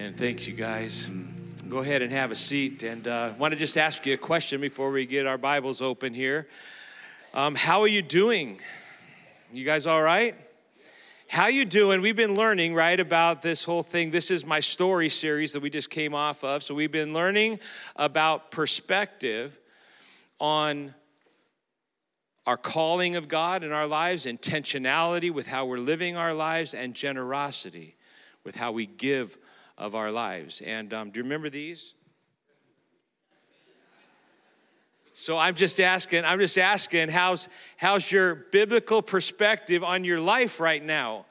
[0.00, 1.10] And thanks, you guys.
[1.68, 2.84] Go ahead and have a seat.
[2.84, 6.14] And uh, want to just ask you a question before we get our Bibles open
[6.14, 6.48] here.
[7.34, 8.60] Um, how are you doing?
[9.52, 10.34] You guys all right?
[11.28, 12.00] How you doing?
[12.00, 14.10] We've been learning right about this whole thing.
[14.10, 16.62] This is my story series that we just came off of.
[16.62, 17.60] So we've been learning
[17.94, 19.58] about perspective
[20.38, 20.94] on
[22.46, 26.94] our calling of God in our lives, intentionality with how we're living our lives, and
[26.94, 27.96] generosity
[28.44, 29.36] with how we give
[29.80, 30.60] of our lives.
[30.60, 31.94] And um, do you remember these?
[35.14, 40.60] So I'm just asking, I'm just asking, how's, how's your biblical perspective on your life
[40.60, 41.26] right now?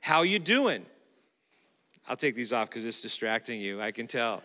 [0.00, 0.84] How you doing?
[2.08, 4.42] I'll take these off because it's distracting you, I can tell.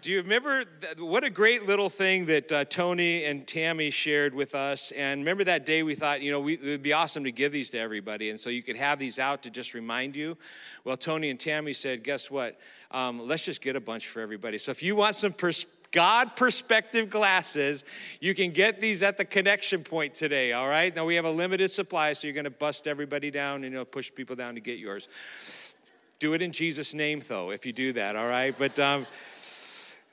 [0.00, 4.32] Do you remember that, what a great little thing that uh, Tony and Tammy shared
[4.32, 4.92] with us?
[4.92, 7.50] And remember that day we thought, you know, we, it would be awesome to give
[7.50, 8.30] these to everybody.
[8.30, 10.38] And so you could have these out to just remind you.
[10.84, 12.60] Well, Tony and Tammy said, guess what?
[12.92, 14.58] Um, let's just get a bunch for everybody.
[14.58, 17.84] So if you want some pers- God perspective glasses,
[18.20, 20.94] you can get these at the connection point today, all right?
[20.94, 23.70] Now we have a limited supply, so you're going to bust everybody down and you
[23.70, 25.08] know, push people down to get yours.
[26.20, 28.54] Do it in Jesus' name, though, if you do that, all right?
[28.56, 29.06] But, um,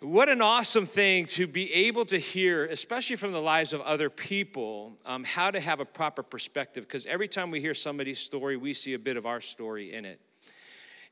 [0.01, 4.09] what an awesome thing to be able to hear, especially from the lives of other
[4.09, 6.85] people, um, how to have a proper perspective.
[6.85, 10.03] Because every time we hear somebody's story, we see a bit of our story in
[10.03, 10.19] it.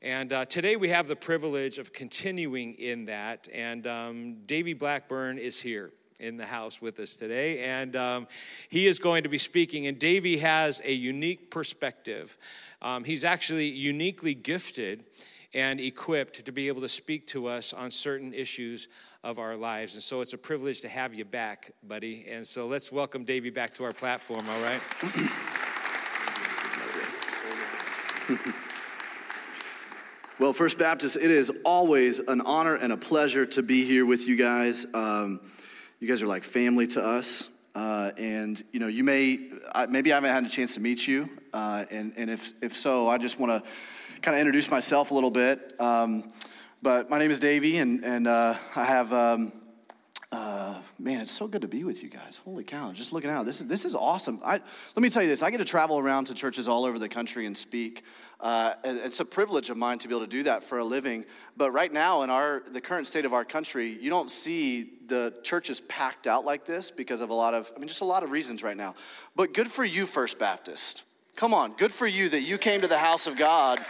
[0.02, 3.48] And uh, today we have the privilege of continuing in that.
[3.54, 5.90] And um, Davey Blackburn is here
[6.20, 8.28] in the house with us today, and um,
[8.68, 9.86] he is going to be speaking.
[9.86, 12.36] And Davey has a unique perspective.
[12.80, 15.04] Um, he's actually uniquely gifted
[15.54, 18.88] and equipped to be able to speak to us on certain issues
[19.22, 19.94] of our lives.
[19.94, 22.26] And so it's a privilege to have you back, buddy.
[22.28, 24.80] And so let's welcome Davey back to our platform, all right?
[30.40, 34.26] well, First Baptist, it is always an honor and a pleasure to be here with
[34.26, 34.86] you guys.
[34.92, 35.40] Um,
[36.00, 37.48] you guys are like family to us.
[37.76, 39.50] Uh, and you know, you may
[39.88, 43.08] maybe I haven't had a chance to meet you, uh, and and if if so,
[43.08, 43.68] I just want to
[44.24, 45.78] kind of introduce myself a little bit.
[45.78, 46.32] Um,
[46.80, 49.52] but my name is Davey, and, and uh, I have, um,
[50.32, 52.40] uh, man, it's so good to be with you guys.
[52.42, 53.44] Holy cow, just looking out.
[53.44, 54.40] This is, this is awesome.
[54.42, 54.52] I,
[54.96, 57.08] let me tell you this I get to travel around to churches all over the
[57.08, 58.02] country and speak.
[58.40, 60.84] Uh, and it's a privilege of mine to be able to do that for a
[60.84, 61.26] living.
[61.58, 65.34] But right now, in our the current state of our country, you don't see the
[65.42, 68.22] churches packed out like this because of a lot of, I mean, just a lot
[68.22, 68.94] of reasons right now.
[69.36, 71.04] But good for you, First Baptist.
[71.36, 73.80] Come on, good for you that you came to the house of God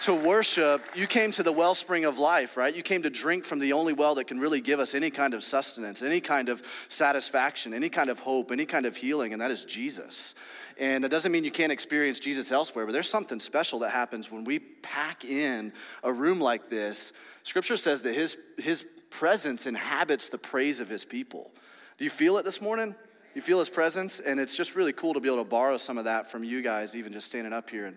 [0.00, 2.74] to worship, you came to the wellspring of life, right?
[2.74, 5.34] You came to drink from the only well that can really give us any kind
[5.34, 9.42] of sustenance, any kind of satisfaction, any kind of hope, any kind of healing, and
[9.42, 10.34] that is Jesus.
[10.78, 14.32] And it doesn't mean you can't experience Jesus elsewhere, but there's something special that happens
[14.32, 15.70] when we pack in
[16.02, 17.12] a room like this.
[17.42, 21.50] Scripture says that his, his presence inhabits the praise of his people.
[21.98, 22.94] Do you feel it this morning?
[23.34, 24.18] You feel his presence?
[24.18, 26.62] And it's just really cool to be able to borrow some of that from you
[26.62, 27.96] guys, even just standing up here and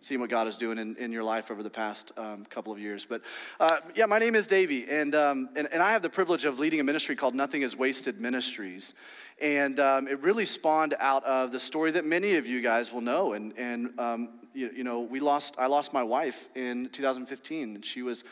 [0.00, 2.78] seeing what God is doing in, in your life over the past um, couple of
[2.78, 3.06] years.
[3.06, 3.22] But
[3.58, 6.58] uh, yeah, my name is Davey, and, um, and, and I have the privilege of
[6.58, 8.92] leading a ministry called Nothing is Wasted Ministries.
[9.40, 13.00] And um, it really spawned out of the story that many of you guys will
[13.00, 13.32] know.
[13.32, 17.84] And, and um, you, you, know, we lost, I lost my wife in 2015, and
[17.84, 18.24] she was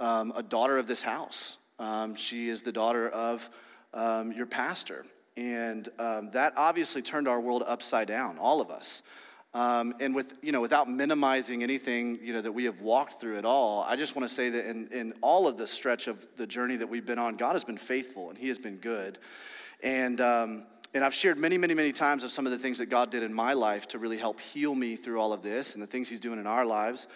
[0.00, 1.58] um, a daughter of this house.
[1.78, 3.50] Um, she is the daughter of
[3.94, 5.04] your pastor.
[5.36, 9.02] And that obviously turned our world upside down, all of us.
[9.54, 13.36] Um, and with, you know, without minimizing anything, you know, that we have walked through
[13.36, 16.26] at all, I just want to say that in, in all of the stretch of
[16.36, 19.18] the journey that we've been on, God has been faithful and He has been good.
[19.82, 22.86] And, um, and I've shared many, many, many times of some of the things that
[22.86, 25.82] God did in my life to really help heal me through all of this and
[25.82, 27.06] the things He's doing in our lives.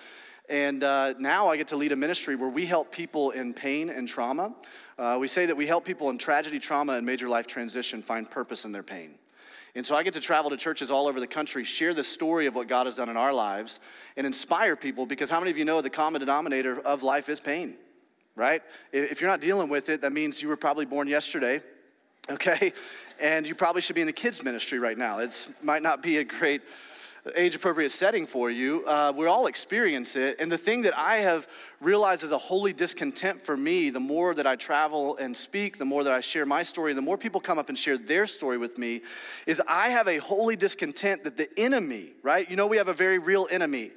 [0.49, 3.91] And uh, now I get to lead a ministry where we help people in pain
[3.91, 4.55] and trauma.
[4.99, 8.31] Uh, we say that we help people in tragedy, trauma, and major life transition find
[8.31, 9.15] purpose in their pain.
[9.75, 12.47] And so I get to travel to churches all over the country, share the story
[12.47, 13.81] of what God has done in our lives,
[14.17, 17.41] and inspire people because how many of you know the common denominator of life is
[17.41, 17.75] pain,
[18.37, 18.62] right?
[18.91, 21.61] If you're not dealing with it, that means you were probably born yesterday,
[22.31, 22.73] okay?
[23.20, 25.19] And you probably should be in the kids' ministry right now.
[25.19, 26.62] It might not be a great
[27.34, 28.84] age appropriate setting for you.
[28.87, 30.37] Uh, we all experience it.
[30.38, 31.49] And the thing that I have
[31.81, 35.84] realized is a holy discontent for me, the more that I travel and speak, the
[35.84, 38.58] more that I share my story, the more people come up and share their story
[38.58, 39.02] with me,
[39.46, 42.49] is I have a holy discontent that the enemy, right?
[42.49, 43.90] You know, we have a very real enemy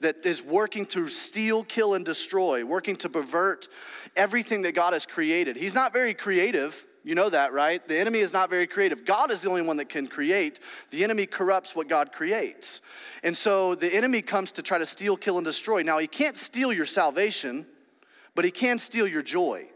[0.00, 3.68] that is working to steal, kill, and destroy, working to pervert
[4.16, 5.56] everything that God has created.
[5.56, 7.86] He's not very creative You know that, right?
[7.86, 9.04] The enemy is not very creative.
[9.04, 10.60] God is the only one that can create.
[10.90, 12.80] The enemy corrupts what God creates.
[13.24, 15.82] And so the enemy comes to try to steal, kill, and destroy.
[15.82, 17.66] Now, he can't steal your salvation,
[18.36, 19.66] but he can steal your joy.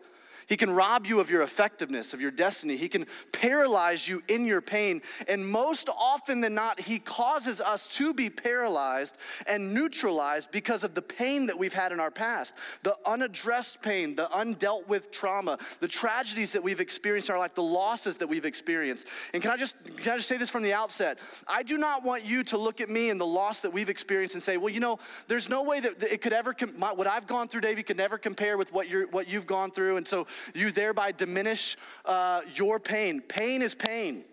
[0.46, 2.76] He can rob you of your effectiveness, of your destiny.
[2.76, 5.02] He can paralyze you in your pain.
[5.26, 9.16] And most often than not, He causes us to be paralyzed
[9.46, 14.14] and neutralized because of the pain that we've had in our past the unaddressed pain,
[14.14, 18.28] the undealt with trauma, the tragedies that we've experienced in our life, the losses that
[18.28, 19.06] we've experienced.
[19.32, 21.18] And can I just, can I just say this from the outset?
[21.48, 24.34] I do not want you to look at me and the loss that we've experienced
[24.34, 27.48] and say, well, you know, there's no way that it could ever, what I've gone
[27.48, 29.96] through, Davey, could never compare with what, you're, what you've gone through.
[29.96, 33.20] And so you thereby diminish uh, your pain.
[33.20, 34.24] Pain is pain.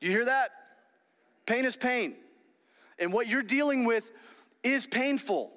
[0.00, 0.50] You hear that?
[1.46, 2.16] Pain is pain.
[2.98, 4.10] And what you're dealing with
[4.62, 5.52] is painful.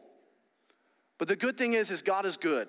[1.18, 2.68] But the good thing is, is God is good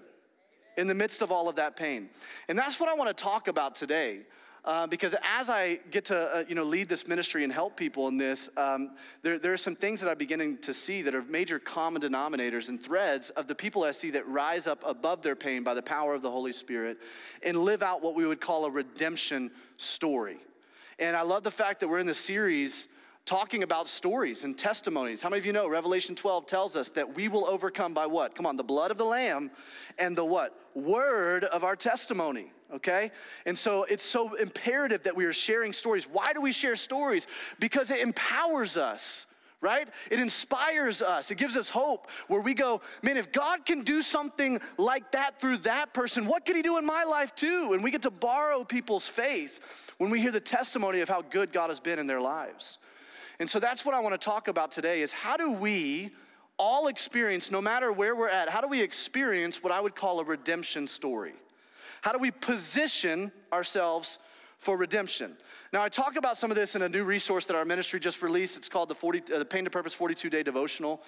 [0.77, 2.09] in the midst of all of that pain.
[2.49, 4.21] And that's what I want to talk about today.
[4.65, 8.09] Uh, because as I get to uh, you know lead this ministry and help people
[8.09, 8.91] in this, um,
[9.23, 12.69] there, there are some things that I'm beginning to see that are major common denominators
[12.69, 15.83] and threads of the people I see that rise up above their pain by the
[15.83, 16.99] power of the Holy Spirit
[17.43, 20.37] and live out what we would call a redemption story.
[20.99, 22.89] And I love the fact that we're in the series
[23.25, 25.23] talking about stories and testimonies.
[25.23, 28.35] How many of you know Revelation 12 tells us that we will overcome by what?
[28.35, 29.51] Come on, the blood of the lamb
[29.99, 30.55] and the what?
[30.75, 33.11] Word of our testimony okay?
[33.47, 36.05] And so it's so imperative that we are sharing stories.
[36.05, 37.27] Why do we share stories?
[37.59, 39.27] Because it empowers us
[39.63, 39.89] right?
[40.11, 41.31] It inspires us.
[41.31, 45.39] It gives us hope where we go, man, if God can do something like that
[45.39, 47.73] through that person, what can He do in my life too?
[47.75, 51.53] And we get to borrow people's faith when we hear the testimony of how good
[51.53, 52.79] God has been in their lives.
[53.39, 56.11] And so that's what I want to talk about today is how do we
[56.59, 60.21] all experience, no matter where we're at, how do we experience what I would call
[60.21, 61.35] a redemption story?
[62.03, 64.19] How do we position ourselves
[64.59, 65.37] for redemption?
[65.73, 68.23] Now, I talk about some of this in a new resource that our ministry just
[68.23, 68.57] released.
[68.57, 71.01] It's called the, 40, uh, the Pain to Purpose 42 Day Devotional.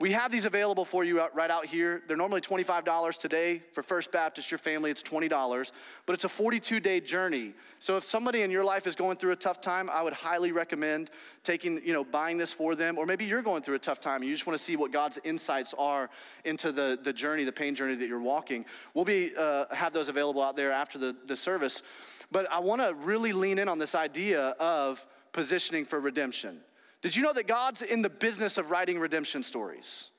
[0.00, 2.02] We have these available for you right out here.
[2.06, 3.62] They're normally $25 today.
[3.72, 5.72] For First Baptist, your family, it's $20.
[6.06, 7.52] But it's a 42 day journey.
[7.80, 10.52] So if somebody in your life is going through a tough time, I would highly
[10.52, 11.10] recommend
[11.42, 12.96] taking, you know, buying this for them.
[12.96, 14.92] Or maybe you're going through a tough time and you just want to see what
[14.92, 16.10] God's insights are
[16.44, 18.66] into the, the journey, the pain journey that you're walking.
[18.94, 21.82] We'll be, uh, have those available out there after the, the service.
[22.30, 26.60] But I want to really lean in on this idea of positioning for redemption.
[27.02, 30.10] Did you know that God's in the business of writing redemption stories?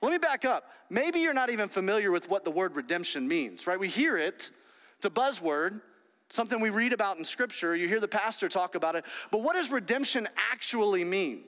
[0.00, 0.70] Let me back up.
[0.90, 3.78] Maybe you're not even familiar with what the word redemption means, right?
[3.78, 4.50] We hear it,
[4.96, 5.80] it's a buzzword,
[6.30, 7.74] something we read about in scripture.
[7.74, 9.04] You hear the pastor talk about it.
[9.30, 11.44] But what does redemption actually mean?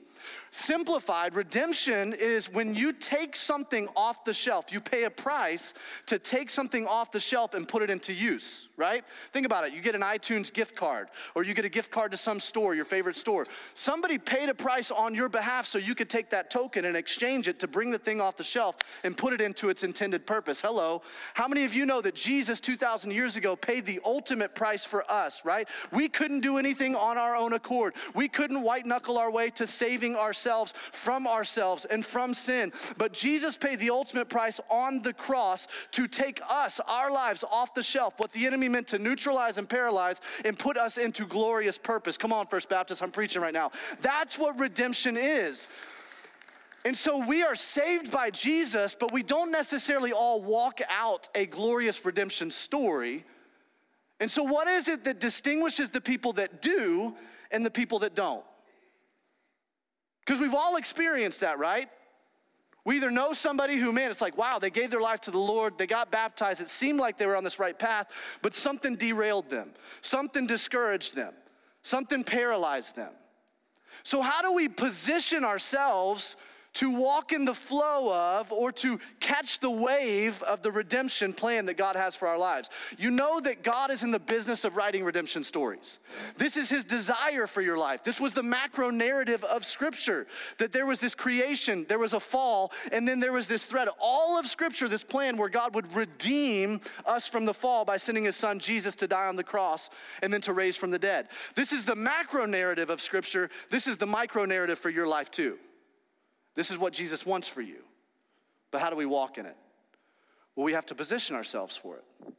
[0.53, 4.65] Simplified, redemption is when you take something off the shelf.
[4.69, 5.73] You pay a price
[6.07, 9.05] to take something off the shelf and put it into use, right?
[9.31, 9.73] Think about it.
[9.73, 12.75] You get an iTunes gift card, or you get a gift card to some store,
[12.75, 13.45] your favorite store.
[13.75, 17.47] Somebody paid a price on your behalf so you could take that token and exchange
[17.47, 18.75] it to bring the thing off the shelf
[19.05, 20.59] and put it into its intended purpose.
[20.59, 21.01] Hello.
[21.33, 25.09] How many of you know that Jesus 2,000 years ago paid the ultimate price for
[25.09, 25.69] us, right?
[25.93, 29.65] We couldn't do anything on our own accord, we couldn't white knuckle our way to
[29.65, 32.71] saving ourselves ourselves from ourselves and from sin.
[32.97, 37.73] But Jesus paid the ultimate price on the cross to take us, our lives, off
[37.73, 41.77] the shelf, what the enemy meant to neutralize and paralyze, and put us into glorious
[41.77, 42.17] purpose.
[42.17, 43.71] Come on, First Baptist, I'm preaching right now.
[44.01, 45.67] That's what redemption is.
[46.83, 51.45] And so we are saved by Jesus, but we don't necessarily all walk out a
[51.45, 53.23] glorious redemption story.
[54.19, 57.15] And so, what is it that distinguishes the people that do
[57.51, 58.43] and the people that don't?
[60.25, 61.89] Because we've all experienced that, right?
[62.83, 65.39] We either know somebody who, man, it's like, wow, they gave their life to the
[65.39, 68.11] Lord, they got baptized, it seemed like they were on this right path,
[68.41, 71.33] but something derailed them, something discouraged them,
[71.83, 73.11] something paralyzed them.
[74.03, 76.37] So, how do we position ourselves
[76.73, 81.65] to walk in the flow of or to catch the wave of the redemption plan
[81.65, 82.69] that God has for our lives.
[82.97, 85.99] You know that God is in the business of writing redemption stories.
[86.37, 88.03] This is his desire for your life.
[88.03, 90.27] This was the macro narrative of scripture
[90.59, 93.89] that there was this creation, there was a fall, and then there was this thread.
[93.99, 98.23] All of scripture, this plan where God would redeem us from the fall by sending
[98.23, 99.89] his son Jesus to die on the cross
[100.21, 101.27] and then to raise from the dead.
[101.55, 103.49] This is the macro narrative of scripture.
[103.69, 105.57] This is the micro narrative for your life too.
[106.55, 107.83] This is what Jesus wants for you.
[108.71, 109.55] But how do we walk in it?
[110.55, 112.33] Well, we have to position ourselves for it.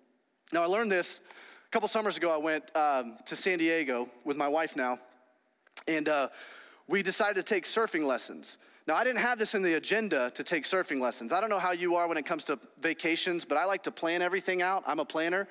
[0.52, 1.20] Now, I learned this
[1.66, 2.32] a couple summers ago.
[2.34, 4.98] I went um, to San Diego with my wife now,
[5.88, 6.28] and uh,
[6.88, 8.58] we decided to take surfing lessons.
[8.86, 11.32] Now, I didn't have this in the agenda to take surfing lessons.
[11.32, 13.90] I don't know how you are when it comes to vacations, but I like to
[13.90, 14.82] plan everything out.
[14.86, 15.48] I'm a planner.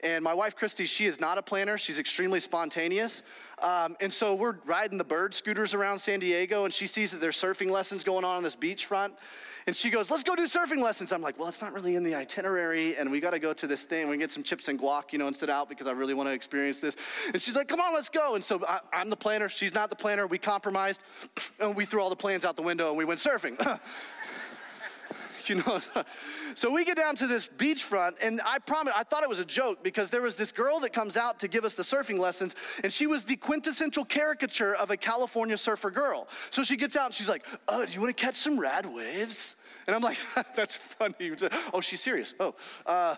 [0.00, 1.76] And my wife, Christy, she is not a planner.
[1.76, 3.22] She's extremely spontaneous.
[3.60, 7.20] Um, and so we're riding the bird scooters around San Diego, and she sees that
[7.20, 9.10] there's surfing lessons going on on this beachfront.
[9.66, 11.12] And she goes, Let's go do surfing lessons.
[11.12, 13.66] I'm like, Well, it's not really in the itinerary, and we got to go to
[13.66, 14.06] this thing.
[14.06, 16.14] We can get some chips and guac, you know, and sit out because I really
[16.14, 16.96] want to experience this.
[17.32, 18.36] And she's like, Come on, let's go.
[18.36, 19.48] And so I, I'm the planner.
[19.48, 20.28] She's not the planner.
[20.28, 21.02] We compromised,
[21.58, 23.58] and we threw all the plans out the window, and we went surfing.
[25.48, 25.80] you know.
[26.54, 29.44] so we get down to this beachfront, and I promise, I thought it was a
[29.44, 32.56] joke because there was this girl that comes out to give us the surfing lessons,
[32.82, 36.28] and she was the quintessential caricature of a California surfer girl.
[36.50, 38.86] So she gets out and she's like, "Oh, do you want to catch some rad
[38.86, 40.18] waves?" And I'm like,
[40.56, 41.32] "That's funny."
[41.72, 42.34] Oh, she's serious.
[42.38, 42.54] Oh.
[42.86, 43.16] Uh,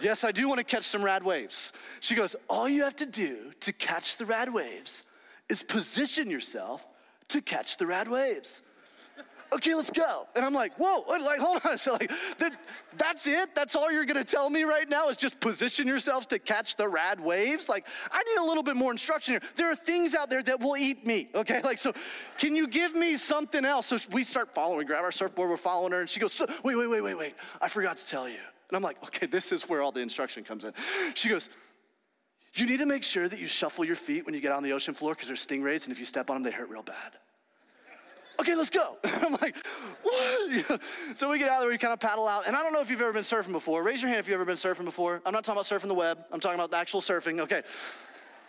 [0.00, 1.72] yes, I do want to catch some rad waves.
[2.00, 5.02] She goes, All you have to do to catch the rad waves
[5.48, 6.84] is position yourself
[7.28, 8.62] to catch the rad waves
[9.52, 10.26] okay, let's go.
[10.34, 11.78] And I'm like, whoa, like, hold on.
[11.78, 12.52] So like, that,
[12.96, 13.54] that's it?
[13.54, 16.88] That's all you're gonna tell me right now is just position yourselves to catch the
[16.88, 17.68] rad waves?
[17.68, 19.42] Like, I need a little bit more instruction here.
[19.56, 21.60] There are things out there that will eat me, okay?
[21.62, 21.92] Like, so
[22.38, 23.86] can you give me something else?
[23.86, 26.76] So we start following, we grab our surfboard, we're following her, and she goes, wait,
[26.76, 27.34] wait, wait, wait, wait.
[27.60, 28.40] I forgot to tell you.
[28.68, 30.72] And I'm like, okay, this is where all the instruction comes in.
[31.14, 31.50] She goes,
[32.54, 34.72] you need to make sure that you shuffle your feet when you get on the
[34.72, 37.12] ocean floor because there's stingrays, and if you step on them, they hurt real bad
[38.40, 38.96] okay, let's go.
[39.04, 39.56] I'm like,
[40.02, 40.80] what?
[41.14, 42.46] so we get out there, we kind of paddle out.
[42.46, 43.82] And I don't know if you've ever been surfing before.
[43.82, 45.22] Raise your hand if you've ever been surfing before.
[45.24, 47.40] I'm not talking about surfing the web, I'm talking about actual surfing.
[47.40, 47.62] Okay.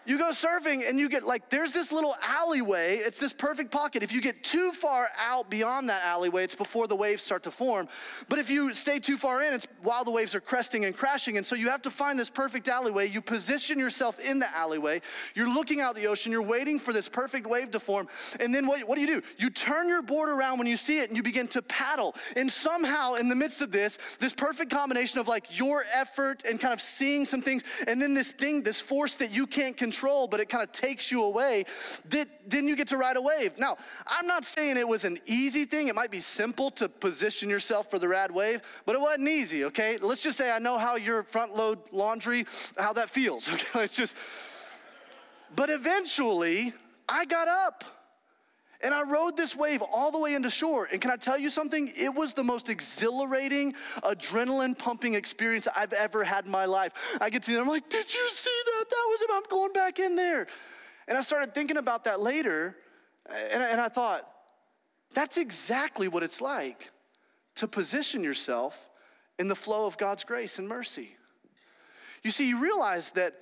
[0.05, 2.97] You go surfing and you get like, there's this little alleyway.
[2.97, 4.03] It's this perfect pocket.
[4.03, 7.51] If you get too far out beyond that alleyway, it's before the waves start to
[7.51, 7.88] form.
[8.29, 11.38] But if you stay too far in, it's while the waves are cresting and crashing.
[11.38, 13.07] And so you have to find this perfect alleyway.
[13.07, 15.01] You position yourself in the alleyway.
[15.33, 16.31] You're looking out the ocean.
[16.31, 18.07] You're waiting for this perfect wave to form.
[18.39, 19.21] And then what, what do you do?
[19.38, 22.15] You turn your board around when you see it and you begin to paddle.
[22.35, 26.59] And somehow, in the midst of this, this perfect combination of like your effort and
[26.59, 29.94] kind of seeing some things, and then this thing, this force that you can't control
[29.95, 31.65] control, but it kind of takes you away,
[32.47, 33.57] then you get to ride a wave.
[33.57, 35.87] Now, I'm not saying it was an easy thing.
[35.87, 39.65] It might be simple to position yourself for the rad wave, but it wasn't easy,
[39.65, 39.97] okay?
[39.97, 42.45] Let's just say I know how your front load laundry,
[42.77, 43.83] how that feels, okay?
[43.83, 44.17] It's just,
[45.55, 46.73] but eventually,
[47.07, 47.83] I got up.
[48.82, 50.88] And I rode this wave all the way into shore.
[50.91, 51.91] And can I tell you something?
[51.96, 56.94] It was the most exhilarating, adrenaline pumping experience I've ever had in my life.
[57.22, 58.86] I get to there, I'm like, did you see that?
[58.89, 59.27] That was him.
[59.34, 60.48] I'm going back in there.
[61.08, 62.75] And I started thinking about that later.
[63.29, 64.29] And, and I thought,
[65.13, 66.91] that's exactly what it's like
[67.55, 68.89] to position yourself
[69.39, 71.15] in the flow of God's grace and mercy.
[72.24, 73.36] You see, you realize that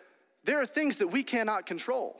[0.44, 2.20] there are things that we cannot control.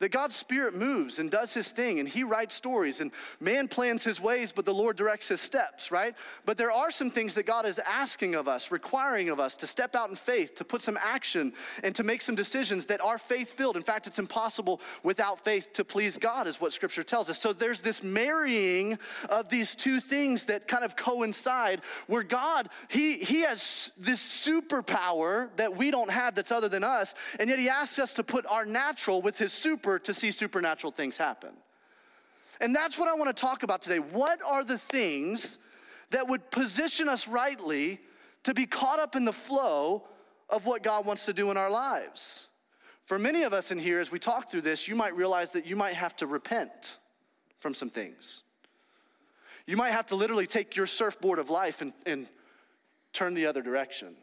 [0.00, 4.04] That God's Spirit moves and does His thing, and He writes stories, and man plans
[4.04, 6.14] His ways, but the Lord directs His steps, right?
[6.44, 9.66] But there are some things that God is asking of us, requiring of us to
[9.66, 11.52] step out in faith, to put some action,
[11.82, 13.76] and to make some decisions that are faith filled.
[13.76, 17.40] In fact, it's impossible without faith to please God, is what Scripture tells us.
[17.40, 23.18] So there's this marrying of these two things that kind of coincide, where God, He,
[23.18, 27.68] he has this superpower that we don't have that's other than us, and yet He
[27.68, 31.50] asks us to put our natural with His super super to see supernatural things happen.
[32.60, 33.98] And that's what I want to talk about today.
[33.98, 35.58] What are the things
[36.10, 38.00] that would position us rightly
[38.42, 40.04] to be caught up in the flow
[40.48, 42.48] of what God wants to do in our lives?
[43.06, 45.66] For many of us in here, as we talk through this, you might realize that
[45.66, 46.98] you might have to repent
[47.60, 48.42] from some things.
[49.66, 52.26] You might have to literally take your surfboard of life and, and
[53.12, 54.16] turn the other direction.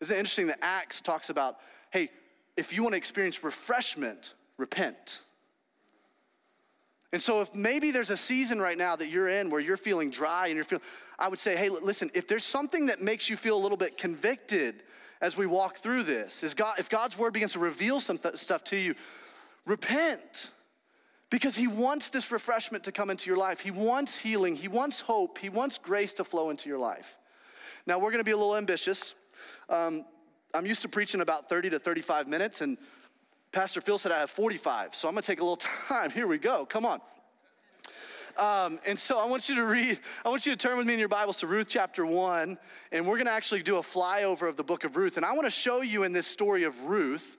[0.00, 1.56] Isn't it interesting that Acts talks about,
[1.90, 2.10] hey,
[2.56, 5.20] if you want to experience refreshment, repent.
[7.12, 10.10] And so, if maybe there's a season right now that you're in where you're feeling
[10.10, 10.84] dry and you're feeling,
[11.18, 13.96] I would say, hey, listen, if there's something that makes you feel a little bit
[13.96, 14.82] convicted
[15.20, 18.36] as we walk through this, is God, if God's word begins to reveal some th-
[18.36, 18.94] stuff to you,
[19.64, 20.50] repent.
[21.28, 23.60] Because he wants this refreshment to come into your life.
[23.60, 24.54] He wants healing.
[24.54, 25.38] He wants hope.
[25.38, 27.16] He wants grace to flow into your life.
[27.84, 29.14] Now, we're going to be a little ambitious.
[29.68, 30.04] Um,
[30.54, 32.78] I'm used to preaching about 30 to 35 minutes, and
[33.52, 35.56] Pastor Phil said I have 45, so I'm gonna take a little
[35.88, 36.10] time.
[36.10, 37.00] Here we go, come on.
[38.38, 40.92] Um, and so I want you to read, I want you to turn with me
[40.92, 42.58] in your Bibles to Ruth chapter 1,
[42.92, 45.16] and we're gonna actually do a flyover of the book of Ruth.
[45.16, 47.36] And I wanna show you in this story of Ruth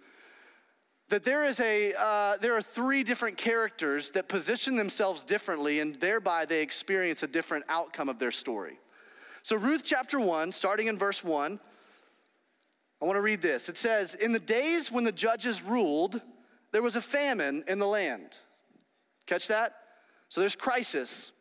[1.10, 5.96] that there is a uh, there are three different characters that position themselves differently and
[5.96, 8.80] thereby they experience a different outcome of their story
[9.42, 11.60] so ruth chapter 1 starting in verse 1
[13.02, 13.70] I want to read this.
[13.70, 16.22] It says, In the days when the judges ruled,
[16.72, 18.38] there was a famine in the land.
[19.26, 19.76] Catch that?
[20.30, 21.32] So there's crisis.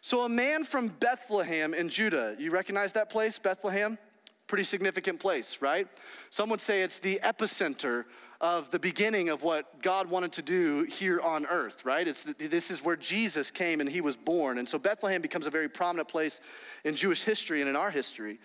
[0.00, 3.98] So a man from Bethlehem in Judah, you recognize that place, Bethlehem?
[4.46, 5.88] Pretty significant place, right?
[6.30, 8.04] Some would say it's the epicenter
[8.40, 12.06] of the beginning of what God wanted to do here on earth, right?
[12.06, 14.58] It's the, this is where Jesus came and he was born.
[14.58, 16.40] And so Bethlehem becomes a very prominent place
[16.84, 18.38] in Jewish history and in our history.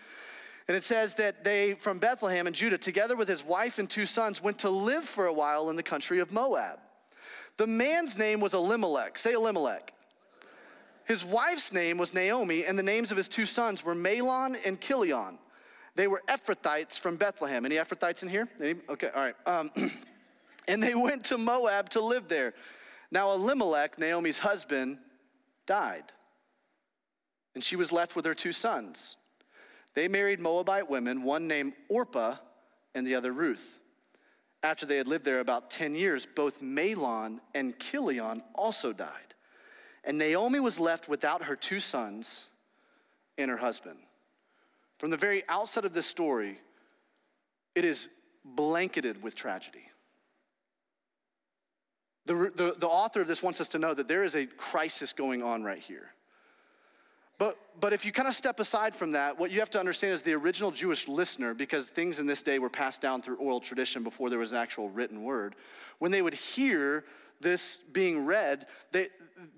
[0.66, 4.06] And it says that they, from Bethlehem and Judah, together with his wife and two
[4.06, 6.78] sons, went to live for a while in the country of Moab.
[7.56, 9.18] The man's name was Elimelech.
[9.18, 9.92] Say Elimelech.
[11.04, 14.80] His wife's name was Naomi, and the names of his two sons were Mahlon and
[14.80, 15.38] Chilion.
[15.96, 17.66] They were Ephrathites from Bethlehem.
[17.66, 18.48] Any Ephrathites in here?
[18.58, 18.74] Any?
[18.88, 19.36] Okay, all right.
[19.46, 19.70] Um,
[20.68, 22.54] and they went to Moab to live there.
[23.10, 24.98] Now, Elimelech, Naomi's husband,
[25.66, 26.04] died,
[27.54, 29.16] and she was left with her two sons.
[29.94, 32.36] They married Moabite women, one named Orpah
[32.94, 33.78] and the other Ruth.
[34.62, 39.34] After they had lived there about 10 years, both Mahlon and Chilion also died.
[40.04, 42.46] And Naomi was left without her two sons
[43.38, 43.98] and her husband.
[44.98, 46.58] From the very outset of this story,
[47.74, 48.08] it is
[48.44, 49.90] blanketed with tragedy.
[52.26, 55.12] The, the, the, author of this wants us to know that there is a crisis
[55.12, 56.13] going on right here.
[57.38, 60.14] But, but if you kind of step aside from that, what you have to understand
[60.14, 63.60] is the original Jewish listener, because things in this day were passed down through oral
[63.60, 65.56] tradition before there was an actual written word,
[65.98, 67.04] when they would hear
[67.40, 69.08] this being read, they,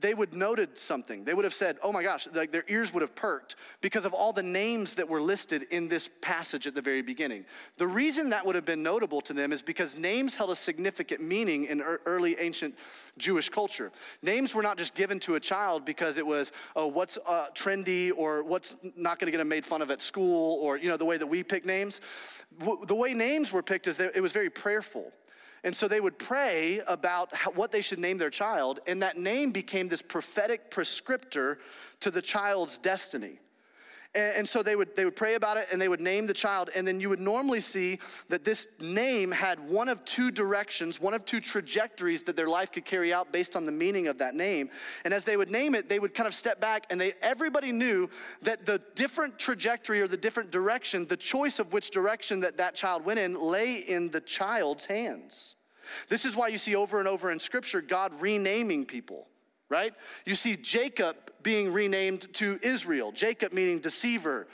[0.00, 1.24] they would noted something.
[1.24, 4.14] They would have said, oh my gosh, like their ears would have perked because of
[4.14, 7.44] all the names that were listed in this passage at the very beginning.
[7.76, 11.20] The reason that would have been notable to them is because names held a significant
[11.20, 12.74] meaning in early ancient
[13.18, 13.92] Jewish culture.
[14.22, 18.10] Names were not just given to a child because it was, oh, what's uh, trendy
[18.16, 21.04] or what's not going to get made fun of at school or, you know, the
[21.04, 22.00] way that we pick names.
[22.86, 25.12] The way names were picked is that it was very prayerful.
[25.66, 29.18] And so they would pray about how, what they should name their child, and that
[29.18, 31.56] name became this prophetic prescriptor
[31.98, 33.40] to the child's destiny.
[34.14, 36.34] And, and so they would, they would pray about it and they would name the
[36.34, 36.70] child.
[36.76, 41.14] And then you would normally see that this name had one of two directions, one
[41.14, 44.36] of two trajectories that their life could carry out based on the meaning of that
[44.36, 44.70] name.
[45.04, 47.72] And as they would name it, they would kind of step back and they, everybody
[47.72, 48.08] knew
[48.42, 52.76] that the different trajectory or the different direction, the choice of which direction that that
[52.76, 55.56] child went in, lay in the child's hands.
[56.08, 59.26] This is why you see over and over in Scripture God renaming people
[59.68, 59.92] right?
[60.24, 64.46] You see Jacob being renamed to Israel, Jacob meaning deceiver,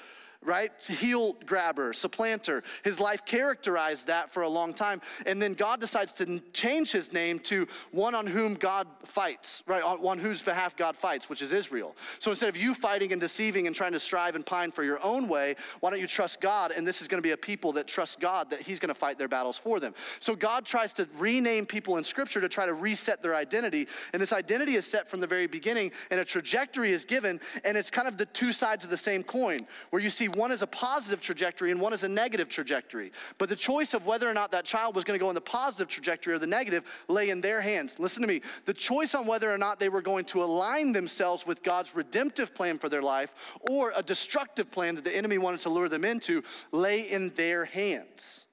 [0.44, 0.70] right?
[0.88, 2.62] Heel grabber, supplanter.
[2.84, 5.00] His life characterized that for a long time.
[5.26, 9.82] And then God decides to change his name to one on whom God fights, right?
[9.82, 11.96] On, on whose behalf God fights, which is Israel.
[12.18, 15.02] So instead of you fighting and deceiving and trying to strive and pine for your
[15.04, 16.72] own way, why don't you trust God?
[16.72, 18.94] And this is going to be a people that trust God, that he's going to
[18.94, 19.94] fight their battles for them.
[20.18, 23.86] So God tries to rename people in scripture to try to reset their identity.
[24.12, 27.76] And this identity is set from the very beginning, and a trajectory is given, and
[27.76, 30.62] it's kind of the two sides of the same coin, where you see one is
[30.62, 33.12] a positive trajectory and one is a negative trajectory.
[33.38, 35.40] But the choice of whether or not that child was going to go in the
[35.40, 37.98] positive trajectory or the negative lay in their hands.
[37.98, 38.42] Listen to me.
[38.66, 42.54] The choice on whether or not they were going to align themselves with God's redemptive
[42.54, 46.04] plan for their life or a destructive plan that the enemy wanted to lure them
[46.04, 48.46] into lay in their hands.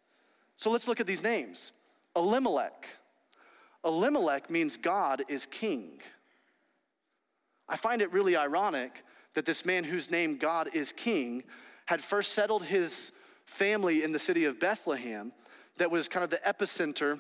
[0.58, 1.72] So let's look at these names
[2.16, 2.88] Elimelech.
[3.86, 6.02] Elimelech means God is king.
[7.68, 9.04] I find it really ironic
[9.36, 11.44] that this man whose name God is king
[11.90, 13.12] had first settled his
[13.48, 15.32] family in the city of Bethlehem,
[15.78, 17.20] that was kind of the epicenter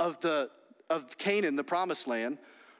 [0.00, 0.50] of, the,
[0.90, 2.38] of Canaan, the promised land,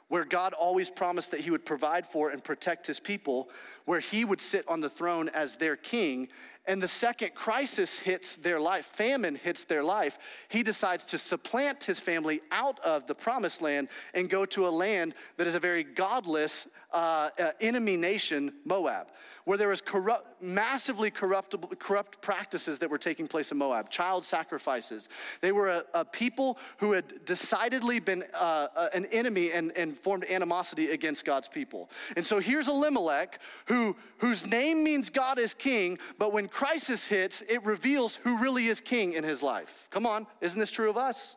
[0.09, 3.49] where God always promised that he would provide for and protect his people,
[3.85, 6.27] where he would sit on the throne as their king.
[6.67, 11.85] And the second crisis hits their life, famine hits their life, he decides to supplant
[11.85, 15.61] his family out of the promised land and go to a land that is a
[15.61, 19.09] very godless uh, uh, enemy nation, Moab,
[19.45, 24.25] where there was corrupt, massively corruptible, corrupt practices that were taking place in Moab, child
[24.25, 25.09] sacrifices.
[25.41, 29.99] They were a, a people who had decidedly been uh, uh an enemy and, and
[29.99, 31.91] formed animosity against God's people.
[32.17, 37.43] And so here's Elimelech, who, whose name means God is king, but when crisis hits,
[37.43, 39.89] it reveals who really is king in his life.
[39.91, 41.37] Come on, isn't this true of us?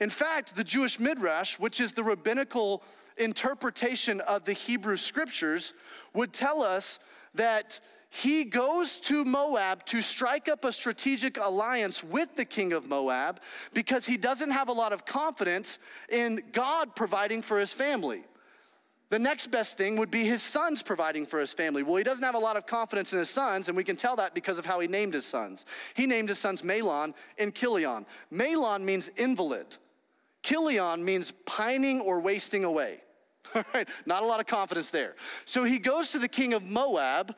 [0.00, 2.82] In fact, the Jewish Midrash, which is the rabbinical
[3.16, 5.72] interpretation of the Hebrew scriptures,
[6.14, 6.98] would tell us
[7.34, 12.88] that he goes to Moab to strike up a strategic alliance with the king of
[12.88, 13.40] Moab
[13.72, 18.24] because he doesn't have a lot of confidence in God providing for his family.
[19.10, 21.82] The next best thing would be his sons providing for his family.
[21.82, 24.14] Well, he doesn't have a lot of confidence in his sons, and we can tell
[24.16, 25.66] that because of how he named his sons.
[25.94, 28.06] He named his sons Mahlon and Chilion.
[28.32, 29.66] Mahlon means invalid,
[30.42, 33.00] Chilion means pining or wasting away.
[33.54, 35.16] All right, not a lot of confidence there.
[35.44, 37.34] So he goes to the king of Moab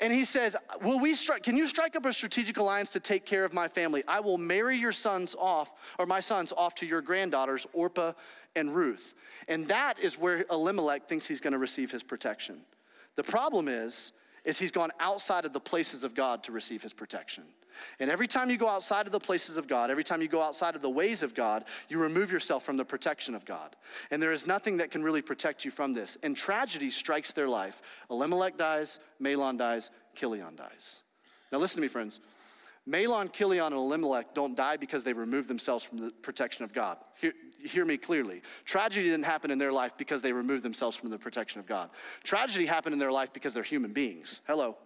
[0.00, 3.24] And he says, Will we strike, can you strike up a strategic alliance to take
[3.24, 4.02] care of my family?
[4.08, 8.12] I will marry your sons off, or my sons off to your granddaughters, Orpah
[8.56, 9.14] and Ruth.
[9.48, 12.62] And that is where Elimelech thinks he's gonna receive his protection.
[13.16, 14.12] The problem is,
[14.44, 17.44] is he's gone outside of the places of God to receive his protection.
[17.98, 20.40] And every time you go outside of the places of God, every time you go
[20.40, 23.74] outside of the ways of God, you remove yourself from the protection of God.
[24.10, 26.16] And there is nothing that can really protect you from this.
[26.22, 27.82] And tragedy strikes their life.
[28.10, 31.02] Elimelech dies, Mahlon dies, Chilion dies.
[31.50, 32.20] Now, listen to me, friends.
[32.88, 36.98] Mahlon, Chilion, and Elimelech don't die because they removed themselves from the protection of God.
[37.20, 37.32] Hear,
[37.64, 38.42] hear, me clearly.
[38.64, 41.90] Tragedy didn't happen in their life because they removed themselves from the protection of God.
[42.22, 44.40] Tragedy happened in their life because they're human beings.
[44.46, 44.76] Hello.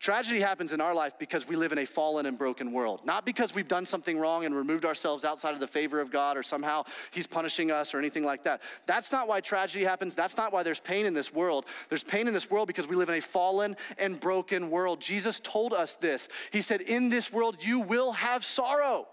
[0.00, 3.00] Tragedy happens in our life because we live in a fallen and broken world.
[3.06, 6.36] Not because we've done something wrong and removed ourselves outside of the favor of God
[6.36, 8.60] or somehow He's punishing us or anything like that.
[8.84, 10.14] That's not why tragedy happens.
[10.14, 11.64] That's not why there's pain in this world.
[11.88, 15.00] There's pain in this world because we live in a fallen and broken world.
[15.00, 16.28] Jesus told us this.
[16.50, 19.06] He said, In this world you will have sorrow,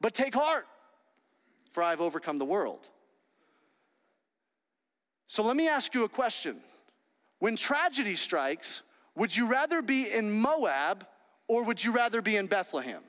[0.00, 0.66] but take heart,
[1.74, 2.88] for I have overcome the world.
[5.26, 6.60] So let me ask you a question.
[7.40, 8.82] When tragedy strikes,
[9.16, 11.04] would you rather be in Moab
[11.48, 13.02] or would you rather be in Bethlehem?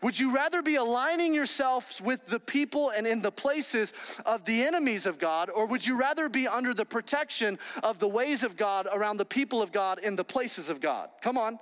[0.00, 3.92] Would you rather be aligning yourselves with the people and in the places
[4.24, 8.08] of the enemies of God, or would you rather be under the protection of the
[8.08, 11.10] ways of God around the people of God in the places of God?
[11.20, 11.58] Come on.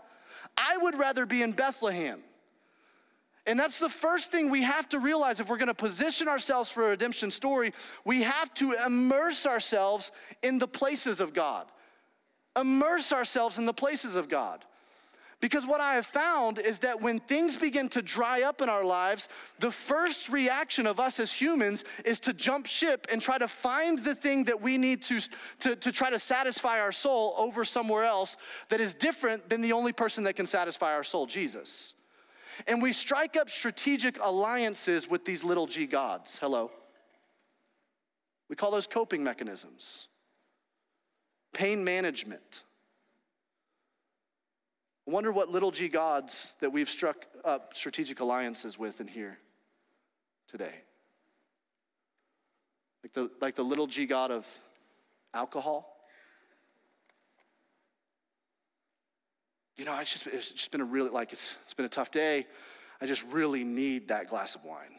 [0.56, 2.22] I would rather be in Bethlehem.
[3.46, 6.86] And that's the first thing we have to realize if we're gonna position ourselves for
[6.86, 7.72] a redemption story,
[8.04, 11.66] we have to immerse ourselves in the places of God
[12.58, 14.64] immerse ourselves in the places of God.
[15.40, 18.84] Because what I have found is that when things begin to dry up in our
[18.84, 23.48] lives, the first reaction of us as humans is to jump ship and try to
[23.48, 25.18] find the thing that we need to,
[25.60, 28.36] to, to try to satisfy our soul over somewhere else
[28.68, 31.94] that is different than the only person that can satisfy our soul, Jesus.
[32.66, 36.38] And we strike up strategic alliances with these little g gods.
[36.38, 36.70] Hello.
[38.48, 40.08] We call those coping mechanisms
[41.52, 42.62] pain management.
[45.06, 49.38] I wonder what little g gods that we've struck up strategic alliances with in here
[50.46, 50.74] today.
[53.02, 54.46] Like the, like the little g god of
[55.34, 55.96] alcohol.
[59.80, 62.10] You know, it's just, it's just been a really, like, it's, it's been a tough
[62.10, 62.46] day.
[63.00, 64.90] I just really need that glass of wine.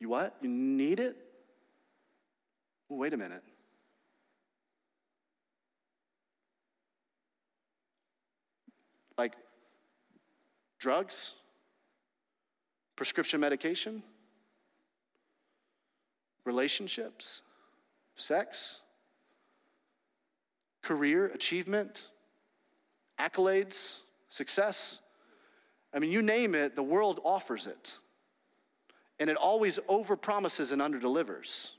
[0.00, 0.34] You what?
[0.40, 1.18] You need it?
[2.88, 3.42] Well, wait a minute.
[9.18, 9.34] Like
[10.78, 11.32] drugs,
[12.96, 14.02] prescription medication,
[16.46, 17.42] relationships,
[18.16, 18.80] sex,
[20.80, 22.06] career, achievement,
[23.18, 23.98] accolades,
[24.28, 25.00] success.
[25.92, 27.96] I mean, you name it, the world offers it.
[29.18, 31.70] And it always overpromises and underdelivers.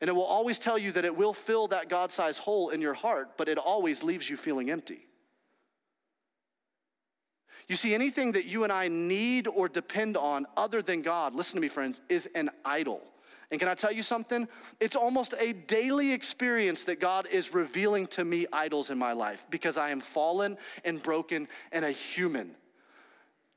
[0.00, 2.80] And it will always tell you that it will fill that God sized hole in
[2.80, 5.06] your heart, but it always leaves you feeling empty.
[7.68, 11.54] You see, anything that you and I need or depend on other than God, listen
[11.54, 13.00] to me, friends, is an idol.
[13.50, 14.46] And can I tell you something?
[14.78, 19.44] It's almost a daily experience that God is revealing to me idols in my life
[19.50, 22.54] because I am fallen and broken and a human.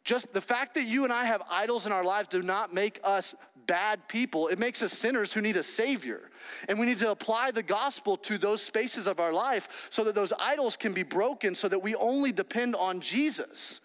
[0.03, 2.99] Just the fact that you and I have idols in our lives do not make
[3.03, 3.36] us
[3.67, 4.47] bad people.
[4.47, 6.29] It makes us sinners who need a savior.
[6.67, 10.15] And we need to apply the gospel to those spaces of our life so that
[10.15, 13.79] those idols can be broken so that we only depend on Jesus.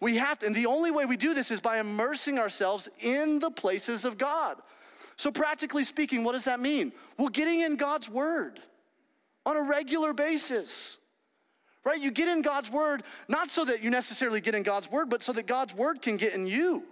[0.00, 3.38] We have to, and the only way we do this is by immersing ourselves in
[3.38, 4.60] the places of God.
[5.16, 6.92] So, practically speaking, what does that mean?
[7.18, 8.60] Well, getting in God's Word
[9.44, 10.98] on a regular basis.
[11.84, 12.00] Right?
[12.00, 15.22] You get in God's Word, not so that you necessarily get in God's Word, but
[15.22, 16.84] so that God's Word can get in you.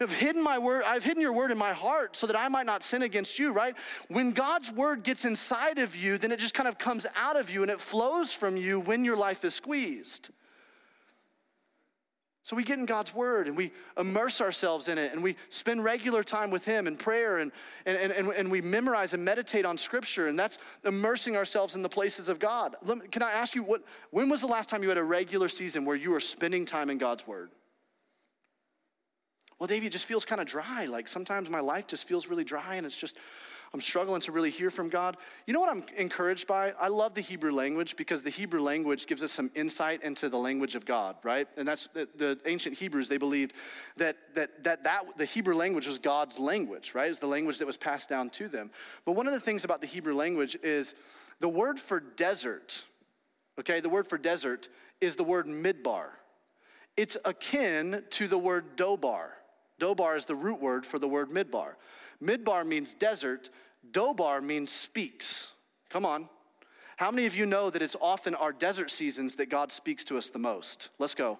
[0.00, 2.66] I've hidden my word, I've hidden your word in my heart so that I might
[2.66, 3.74] not sin against you, right?
[4.08, 7.48] When God's word gets inside of you, then it just kind of comes out of
[7.48, 10.30] you and it flows from you when your life is squeezed.
[12.44, 15.82] So we get in God's word and we immerse ourselves in it and we spend
[15.82, 17.50] regular time with Him in prayer and,
[17.86, 20.28] and, and, and we memorize and meditate on Scripture.
[20.28, 22.76] And that's immersing ourselves in the places of God.
[23.10, 25.86] Can I ask you, what, when was the last time you had a regular season
[25.86, 27.50] where you were spending time in God's word?
[29.58, 30.84] Well, Davey, it just feels kind of dry.
[30.84, 33.16] Like sometimes my life just feels really dry and it's just,
[33.74, 35.18] I'm struggling to really hear from God.
[35.46, 36.72] You know what I'm encouraged by?
[36.80, 40.38] I love the Hebrew language because the Hebrew language gives us some insight into the
[40.38, 41.46] language of God, right?
[41.58, 43.52] And that's the, the ancient Hebrews, they believed
[43.96, 47.06] that, that, that, that the Hebrew language was God's language, right?
[47.06, 48.70] It was the language that was passed down to them.
[49.04, 50.94] But one of the things about the Hebrew language is
[51.40, 52.84] the word for desert
[53.58, 54.68] Okay, the word for desert
[55.00, 56.08] is the word midbar.
[56.96, 59.30] It's akin to the word dobar.
[59.78, 61.74] Dobar is the root word for the word midbar.
[62.22, 63.50] Midbar means desert,
[63.92, 65.48] dobar means speaks.
[65.90, 66.28] Come on.
[66.96, 70.16] How many of you know that it's often our desert seasons that God speaks to
[70.16, 70.90] us the most?
[70.98, 71.38] Let's go.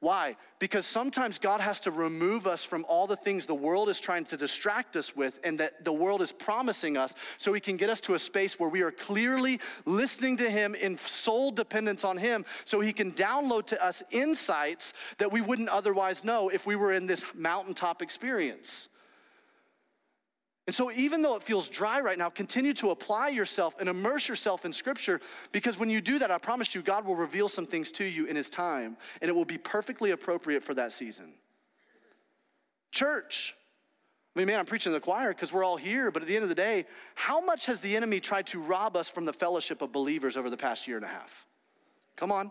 [0.00, 0.36] Why?
[0.58, 4.24] Because sometimes God has to remove us from all the things the world is trying
[4.26, 7.88] to distract us with and that the world is promising us so He can get
[7.88, 12.18] us to a space where we are clearly listening to Him in sole dependence on
[12.18, 16.76] Him so He can download to us insights that we wouldn't otherwise know if we
[16.76, 18.88] were in this mountaintop experience.
[20.66, 24.28] And so, even though it feels dry right now, continue to apply yourself and immerse
[24.28, 25.20] yourself in Scripture
[25.52, 28.26] because when you do that, I promise you, God will reveal some things to you
[28.26, 31.34] in His time and it will be perfectly appropriate for that season.
[32.90, 33.54] Church,
[34.34, 36.34] I mean, man, I'm preaching to the choir because we're all here, but at the
[36.34, 39.32] end of the day, how much has the enemy tried to rob us from the
[39.32, 41.46] fellowship of believers over the past year and a half?
[42.16, 42.50] Come on.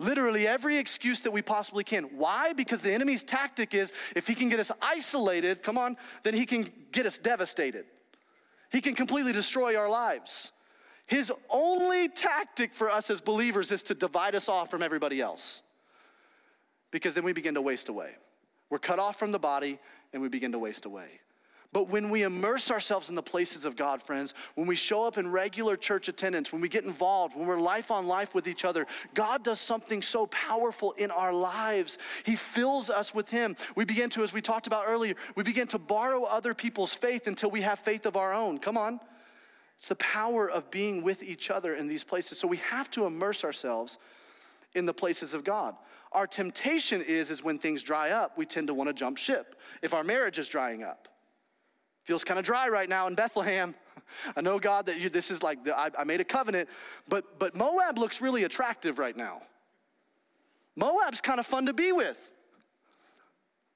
[0.00, 2.04] Literally every excuse that we possibly can.
[2.04, 2.54] Why?
[2.54, 6.46] Because the enemy's tactic is if he can get us isolated, come on, then he
[6.46, 7.84] can get us devastated.
[8.72, 10.52] He can completely destroy our lives.
[11.04, 15.60] His only tactic for us as believers is to divide us off from everybody else.
[16.92, 18.14] Because then we begin to waste away.
[18.70, 19.78] We're cut off from the body
[20.14, 21.20] and we begin to waste away.
[21.72, 25.18] But when we immerse ourselves in the places of God, friends, when we show up
[25.18, 28.64] in regular church attendance, when we get involved, when we're life on life with each
[28.64, 31.98] other, God does something so powerful in our lives.
[32.24, 33.54] He fills us with Him.
[33.76, 37.28] We begin to, as we talked about earlier, we begin to borrow other people's faith
[37.28, 38.58] until we have faith of our own.
[38.58, 38.98] Come on.
[39.78, 42.36] It's the power of being with each other in these places.
[42.38, 43.96] So we have to immerse ourselves
[44.74, 45.76] in the places of God.
[46.12, 49.54] Our temptation is, is when things dry up, we tend to want to jump ship.
[49.82, 51.08] If our marriage is drying up,
[52.04, 53.74] Feels kind of dry right now in Bethlehem.
[54.36, 56.68] I know, God, that you, this is like, the, I, I made a covenant,
[57.08, 59.42] but, but Moab looks really attractive right now.
[60.76, 62.30] Moab's kind of fun to be with.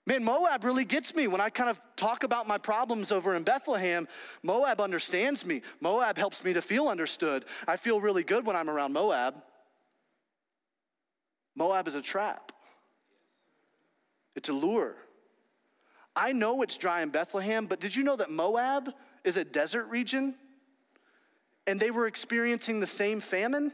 [0.06, 3.42] Man, Moab really gets me when I kind of talk about my problems over in
[3.42, 4.06] Bethlehem.
[4.42, 5.62] Moab understands me.
[5.80, 7.46] Moab helps me to feel understood.
[7.66, 9.34] I feel really good when I'm around Moab.
[11.56, 12.52] Moab is a trap,
[14.34, 14.96] it's a lure.
[16.16, 18.92] I know it's dry in Bethlehem, but did you know that Moab
[19.24, 20.35] is a desert region?
[21.66, 23.72] And they were experiencing the same famine?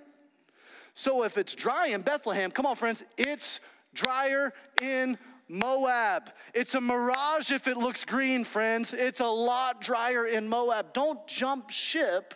[0.94, 3.60] So if it's dry in Bethlehem, come on, friends, it's
[3.94, 6.30] drier in Moab.
[6.54, 8.94] It's a mirage if it looks green, friends.
[8.94, 10.92] It's a lot drier in Moab.
[10.92, 12.34] Don't jump ship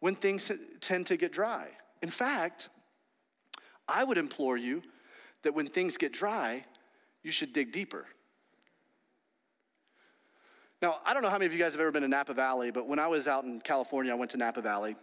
[0.00, 1.68] when things tend to get dry.
[2.00, 2.68] In fact,
[3.88, 4.82] I would implore you
[5.42, 6.64] that when things get dry,
[7.22, 8.06] you should dig deeper.
[10.82, 12.72] Now, I don't know how many of you guys have ever been to Napa Valley,
[12.72, 14.96] but when I was out in California, I went to Napa Valley,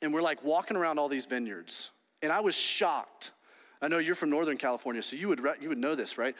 [0.00, 1.90] and we're like walking around all these vineyards,
[2.22, 3.32] and I was shocked.
[3.82, 6.36] I know you're from Northern California, so you would, you would know this, right?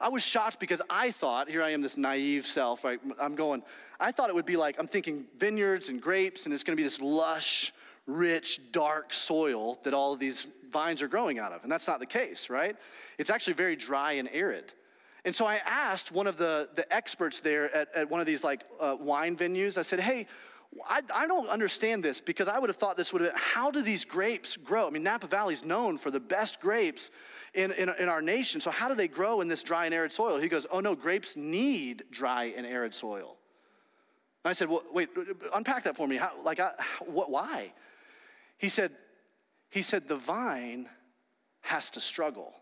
[0.00, 2.98] I was shocked because I thought, here I am, this naive self, right?
[3.20, 3.62] I'm going,
[4.00, 6.82] I thought it would be like, I'm thinking vineyards and grapes, and it's gonna be
[6.84, 7.74] this lush,
[8.06, 11.62] rich, dark soil that all of these vines are growing out of.
[11.62, 12.74] And that's not the case, right?
[13.18, 14.72] It's actually very dry and arid.
[15.28, 18.42] And so I asked one of the, the experts there at, at one of these
[18.42, 20.26] like uh, wine venues, I said, hey,
[20.88, 23.70] I, I, don't understand this because I would have thought this would have been, how
[23.70, 24.86] do these grapes grow?
[24.86, 27.10] I mean, Napa Valley is known for the best grapes
[27.52, 28.62] in, in, in, our nation.
[28.62, 30.38] So how do they grow in this dry and arid soil?
[30.38, 33.36] He goes, oh no, grapes need dry and arid soil.
[34.46, 35.10] And I said, well, wait,
[35.54, 36.16] unpack that for me.
[36.16, 36.72] How, like, I,
[37.04, 37.74] what, why?
[38.56, 38.92] He said,
[39.68, 40.88] he said, the vine
[41.60, 42.54] has to struggle.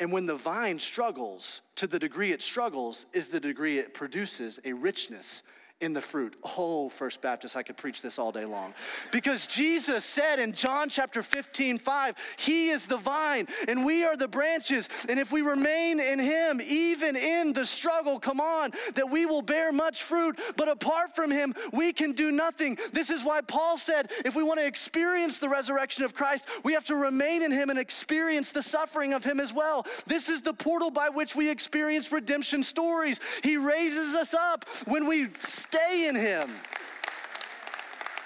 [0.00, 4.58] And when the vine struggles, to the degree it struggles, is the degree it produces
[4.64, 5.42] a richness
[5.82, 6.36] in the fruit.
[6.56, 8.72] Oh, First Baptist, I could preach this all day long.
[9.10, 14.16] Because Jesus said in John chapter 15, 5, He is the vine and we are
[14.16, 14.88] the branches.
[15.08, 19.42] And if we remain in Him, even in the struggle, come on, that we will
[19.42, 20.38] bear much fruit.
[20.56, 22.78] But apart from Him, we can do nothing.
[22.92, 26.74] This is why Paul said, if we want to experience the resurrection of Christ, we
[26.74, 29.84] have to remain in Him and experience the suffering of Him as well.
[30.06, 33.18] This is the portal by which we experience redemption stories.
[33.42, 35.26] He raises us up when we
[35.72, 36.50] stay in Him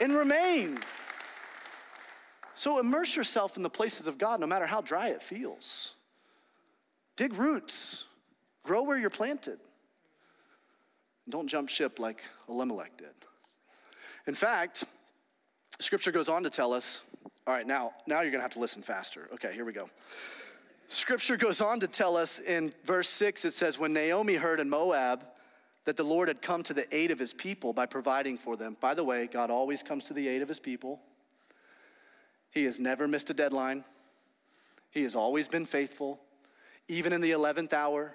[0.00, 0.78] and remain.
[2.54, 5.92] So immerse yourself in the places of God no matter how dry it feels.
[7.14, 8.04] Dig roots,
[8.64, 9.59] grow where you're planted.
[11.28, 13.09] Don't jump ship like Elimelech did.
[14.26, 14.85] In fact,
[15.78, 17.02] scripture goes on to tell us,
[17.46, 19.28] all right, now, now you're gonna have to listen faster.
[19.35, 19.88] Okay, here we go.
[20.88, 24.68] Scripture goes on to tell us in verse 6, it says, When Naomi heard in
[24.68, 25.24] Moab
[25.87, 28.77] that the Lord had come to the aid of his people by providing for them.
[28.81, 31.01] By the way, God always comes to the aid of his people.
[32.51, 33.85] He has never missed a deadline.
[34.90, 36.20] He has always been faithful.
[36.88, 38.14] Even in the 11th hour,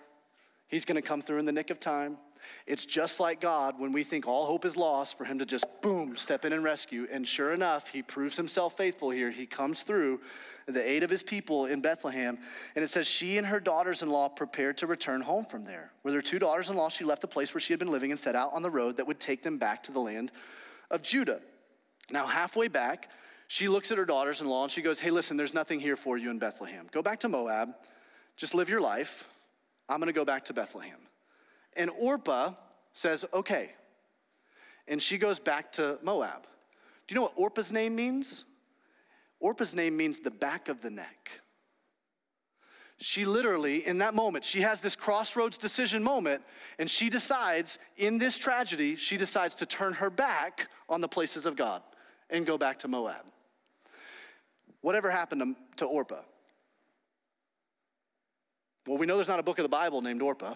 [0.72, 2.18] He's going to come through in the nick of time.
[2.66, 5.66] It's just like God when we think all hope is lost for him to just
[5.82, 7.08] boom, step in and rescue.
[7.12, 9.32] And sure enough, he proves himself faithful here.
[9.32, 10.22] He comes through
[10.68, 12.38] the aid of his people in Bethlehem.
[12.76, 15.92] And it says, She and her daughters in law prepared to return home from there.
[16.04, 18.12] With her two daughters in law, she left the place where she had been living
[18.12, 20.32] and set out on the road that would take them back to the land
[20.90, 21.42] of Judah.
[22.10, 23.10] Now, halfway back,
[23.48, 25.96] she looks at her daughters in law and she goes, Hey, listen, there's nothing here
[25.96, 26.88] for you in Bethlehem.
[26.92, 27.74] Go back to Moab,
[28.38, 29.30] just live your life.
[29.90, 31.00] I'm gonna go back to Bethlehem.
[31.76, 32.54] And Orpah
[32.94, 33.72] says, okay.
[34.88, 36.44] And she goes back to Moab.
[37.08, 38.46] Do you know what Orpah's name means?
[39.40, 41.42] Orpah's name means the back of the neck.
[42.98, 46.44] She literally, in that moment, she has this crossroads decision moment,
[46.78, 51.48] and she decides, in this tragedy, she decides to turn her back on the places
[51.48, 51.82] of God
[52.30, 53.26] and go back to Moab.
[54.82, 56.22] Whatever happened to, to Orpah?
[58.86, 60.54] Well, we know there's not a book of the Bible named Orpah.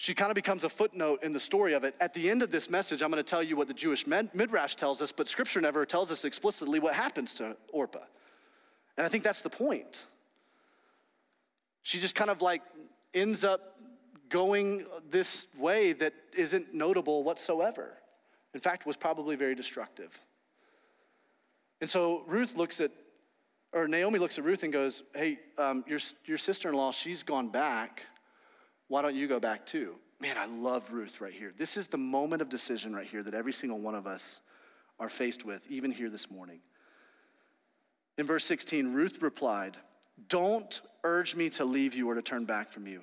[0.00, 1.94] She kind of becomes a footnote in the story of it.
[2.00, 4.74] At the end of this message, I'm going to tell you what the Jewish Midrash
[4.76, 7.98] tells us, but scripture never tells us explicitly what happens to Orpah.
[8.96, 10.06] And I think that's the point.
[11.82, 12.62] She just kind of like
[13.12, 13.78] ends up
[14.30, 17.92] going this way that isn't notable whatsoever.
[18.54, 20.18] In fact, was probably very destructive.
[21.82, 22.90] And so Ruth looks at,
[23.74, 27.22] or Naomi looks at Ruth and goes, Hey, um, your, your sister in law, she's
[27.22, 28.06] gone back
[28.90, 29.94] why don't you go back too?
[30.18, 31.52] Man, I love Ruth right here.
[31.56, 34.40] This is the moment of decision right here that every single one of us
[34.98, 36.58] are faced with, even here this morning.
[38.18, 39.76] In verse 16, Ruth replied,
[40.28, 43.02] Don't urge me to leave you or to turn back from you.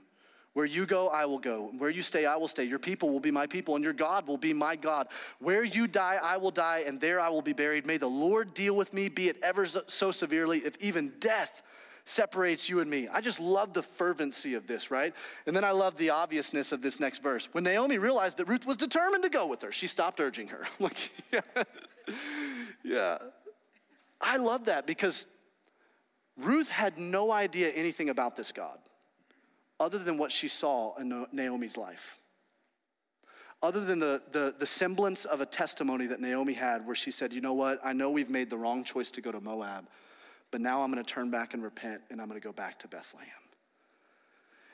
[0.52, 1.71] Where you go, I will go.
[1.78, 2.65] Where you stay, I will stay.
[2.65, 5.08] Your people will be my people, and your God will be my God.
[5.39, 7.86] Where you die, I will die, and there I will be buried.
[7.88, 11.63] May the Lord deal with me, be it ever so severely, if even death
[12.08, 13.10] separates you and me.
[13.12, 15.13] I just love the fervency of this, right?
[15.46, 17.50] And then I love the obviousness of this next verse.
[17.52, 20.62] When Naomi realized that Ruth was determined to go with her, she stopped urging her.
[20.80, 21.63] I'm like, yeah.
[22.84, 23.17] yeah.
[24.22, 25.26] I love that because
[26.38, 28.80] Ruth had no idea anything about this God
[29.80, 32.20] other than what she saw in Naomi's life.
[33.62, 37.34] Other than the, the, the semblance of a testimony that Naomi had, where she said,
[37.34, 37.80] You know what?
[37.84, 39.88] I know we've made the wrong choice to go to Moab,
[40.58, 42.80] but now I'm going to turn back and repent and I'm going to go back
[42.80, 43.30] to Bethlehem.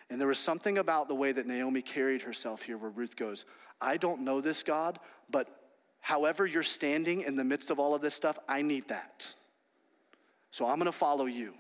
[0.10, 3.44] And there was something about the way that Naomi carried herself here where Ruth goes,
[3.82, 4.98] I don't know this God,
[5.30, 5.50] but
[6.00, 9.30] however you're standing in the midst of all of this stuff, I need that.
[10.52, 11.54] So I'm going to follow you.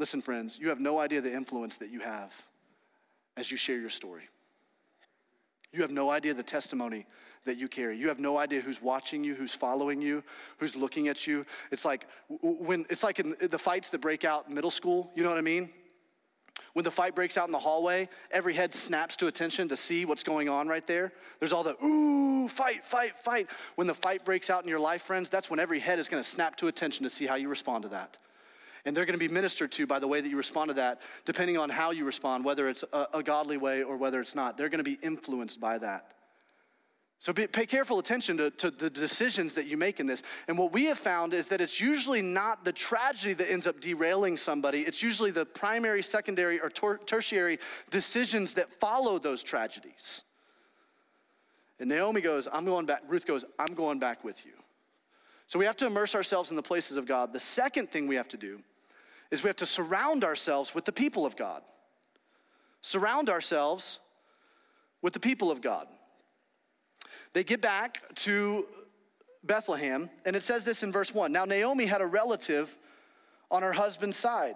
[0.00, 2.34] Listen, friends, you have no idea the influence that you have
[3.36, 4.28] as you share your story.
[5.72, 7.06] You have no idea the testimony
[7.44, 7.96] that you carry.
[7.96, 10.22] You have no idea who's watching you, who's following you,
[10.58, 11.44] who's looking at you.
[11.70, 12.06] It's like
[12.40, 15.38] when it's like in the fights that break out in middle school, you know what
[15.38, 15.70] I mean?
[16.74, 20.04] When the fight breaks out in the hallway, every head snaps to attention to see
[20.04, 21.12] what's going on right there.
[21.38, 23.48] There's all the ooh, fight, fight, fight.
[23.74, 26.22] When the fight breaks out in your life, friends, that's when every head is going
[26.22, 28.18] to snap to attention to see how you respond to that.
[28.84, 31.02] And they're going to be ministered to by the way that you respond to that,
[31.24, 34.56] depending on how you respond, whether it's a, a godly way or whether it's not.
[34.56, 36.14] They're going to be influenced by that.
[37.22, 40.24] So be, pay careful attention to, to, the decisions that you make in this.
[40.48, 43.80] And what we have found is that it's usually not the tragedy that ends up
[43.80, 50.22] derailing somebody, it's usually the primary, secondary, or ter- tertiary decisions that follow those tragedies.
[51.78, 53.02] And Naomi goes, I'm going back.
[53.06, 54.54] Ruth goes, I'm going back with you.
[55.46, 57.32] So we have to immerse ourselves in the places of God.
[57.32, 58.58] The second thing we have to do
[59.30, 61.62] is we have to surround ourselves with the people of God.
[62.80, 64.00] Surround ourselves
[65.02, 65.86] with the people of God.
[67.32, 68.66] They get back to
[69.44, 71.32] Bethlehem, and it says this in verse 1.
[71.32, 72.76] Now, Naomi had a relative
[73.50, 74.54] on her husband's side,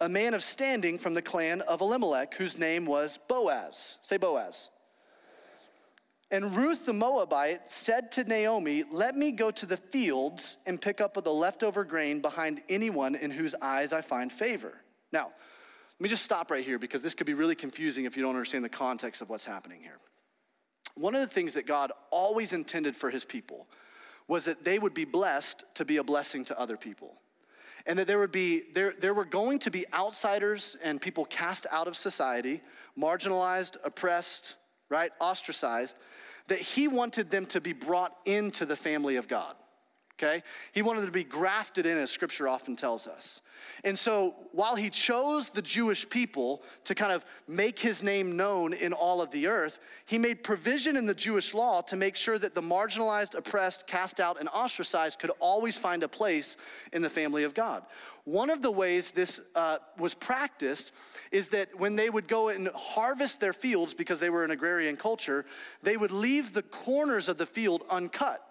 [0.00, 3.98] a man of standing from the clan of Elimelech, whose name was Boaz.
[4.02, 4.70] Say Boaz.
[6.30, 11.00] And Ruth the Moabite said to Naomi, Let me go to the fields and pick
[11.00, 14.74] up the leftover grain behind anyone in whose eyes I find favor.
[15.10, 15.30] Now,
[15.98, 18.34] let me just stop right here because this could be really confusing if you don't
[18.34, 19.98] understand the context of what's happening here
[20.98, 23.66] one of the things that God always intended for his people
[24.26, 27.14] was that they would be blessed to be a blessing to other people.
[27.86, 31.66] And that there would be, there, there were going to be outsiders and people cast
[31.70, 32.60] out of society,
[32.98, 34.56] marginalized, oppressed,
[34.90, 35.96] right, ostracized,
[36.48, 39.54] that he wanted them to be brought into the family of God.
[40.18, 40.42] Okay?
[40.72, 43.40] He wanted to be grafted in, as scripture often tells us.
[43.84, 48.72] And so while he chose the Jewish people to kind of make his name known
[48.72, 52.38] in all of the earth, he made provision in the Jewish law to make sure
[52.38, 56.56] that the marginalized, oppressed, cast out, and ostracized could always find a place
[56.92, 57.84] in the family of God.
[58.24, 60.92] One of the ways this uh, was practiced
[61.30, 64.96] is that when they would go and harvest their fields, because they were an agrarian
[64.96, 65.46] culture,
[65.82, 68.47] they would leave the corners of the field uncut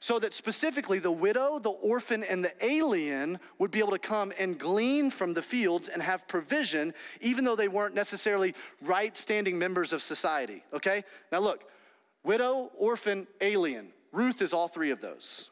[0.00, 4.32] so that specifically the widow, the orphan, and the alien would be able to come
[4.38, 9.58] and glean from the fields and have provision, even though they weren't necessarily right standing
[9.58, 10.62] members of society.
[10.72, 11.02] Okay?
[11.32, 11.68] Now look
[12.22, 13.88] widow, orphan, alien.
[14.12, 15.50] Ruth is all three of those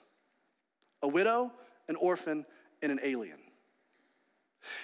[1.03, 1.53] a widow,
[1.88, 2.47] an orphan,
[2.82, 3.38] and an alien.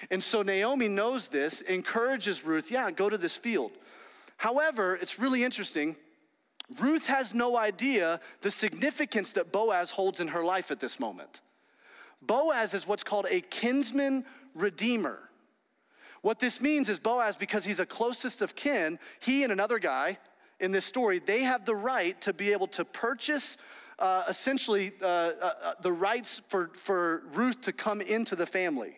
[0.09, 3.71] And so Naomi knows this, encourages Ruth, yeah, go to this field.
[4.37, 5.95] However, it's really interesting.
[6.79, 11.41] Ruth has no idea the significance that Boaz holds in her life at this moment.
[12.21, 15.19] Boaz is what's called a kinsman redeemer.
[16.21, 20.17] What this means is Boaz, because he's a closest of kin, he and another guy
[20.59, 23.57] in this story, they have the right to be able to purchase
[23.99, 28.97] uh, essentially uh, uh, uh the rights for, for Ruth to come into the family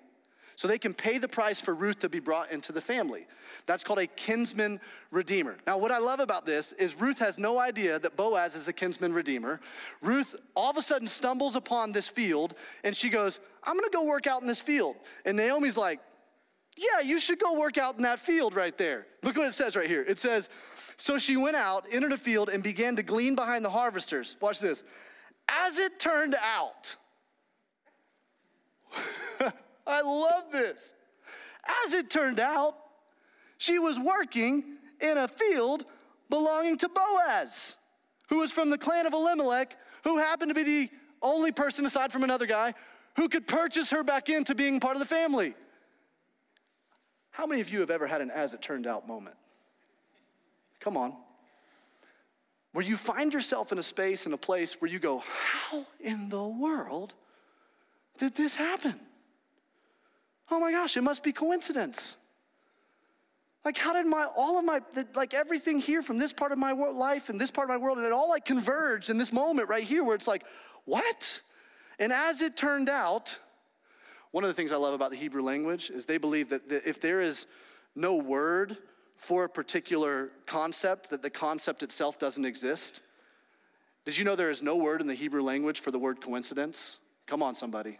[0.55, 3.27] so they can pay the price for Ruth to be brought into the family.
[3.65, 4.79] That's called a kinsman
[5.11, 5.57] redeemer.
[5.67, 8.73] Now, what I love about this is Ruth has no idea that Boaz is a
[8.73, 9.59] kinsman redeemer.
[10.01, 14.05] Ruth all of a sudden stumbles upon this field and she goes, I'm gonna go
[14.05, 14.95] work out in this field.
[15.25, 15.99] And Naomi's like,
[16.77, 19.07] Yeah, you should go work out in that field right there.
[19.23, 20.03] Look what it says right here.
[20.07, 20.49] It says,
[20.97, 24.37] So she went out, entered a field, and began to glean behind the harvesters.
[24.39, 24.83] Watch this.
[25.49, 26.95] As it turned out,
[29.87, 30.93] I love this.
[31.85, 32.75] As it turned out,
[33.57, 34.63] she was working
[34.99, 35.85] in a field
[36.29, 37.77] belonging to Boaz,
[38.29, 40.89] who was from the clan of Elimelech, who happened to be the
[41.21, 42.73] only person, aside from another guy,
[43.15, 45.55] who could purchase her back into being part of the family.
[47.31, 49.35] How many of you have ever had an as it turned out moment?
[50.79, 51.15] Come on.
[52.73, 56.29] Where you find yourself in a space, in a place where you go, How in
[56.29, 57.13] the world
[58.17, 58.99] did this happen?
[60.51, 62.15] Oh my gosh, it must be coincidence.
[63.63, 64.79] Like, how did my, all of my,
[65.15, 67.97] like everything here from this part of my life and this part of my world,
[67.97, 70.43] and it all like converged in this moment right here where it's like,
[70.85, 71.41] what?
[71.97, 73.39] And as it turned out,
[74.31, 77.01] one of the things I love about the Hebrew language is they believe that if
[77.01, 77.47] there is
[77.95, 78.77] no word
[79.17, 83.01] for a particular concept, that the concept itself doesn't exist.
[84.03, 86.97] Did you know there is no word in the Hebrew language for the word coincidence?
[87.25, 87.97] Come on, somebody.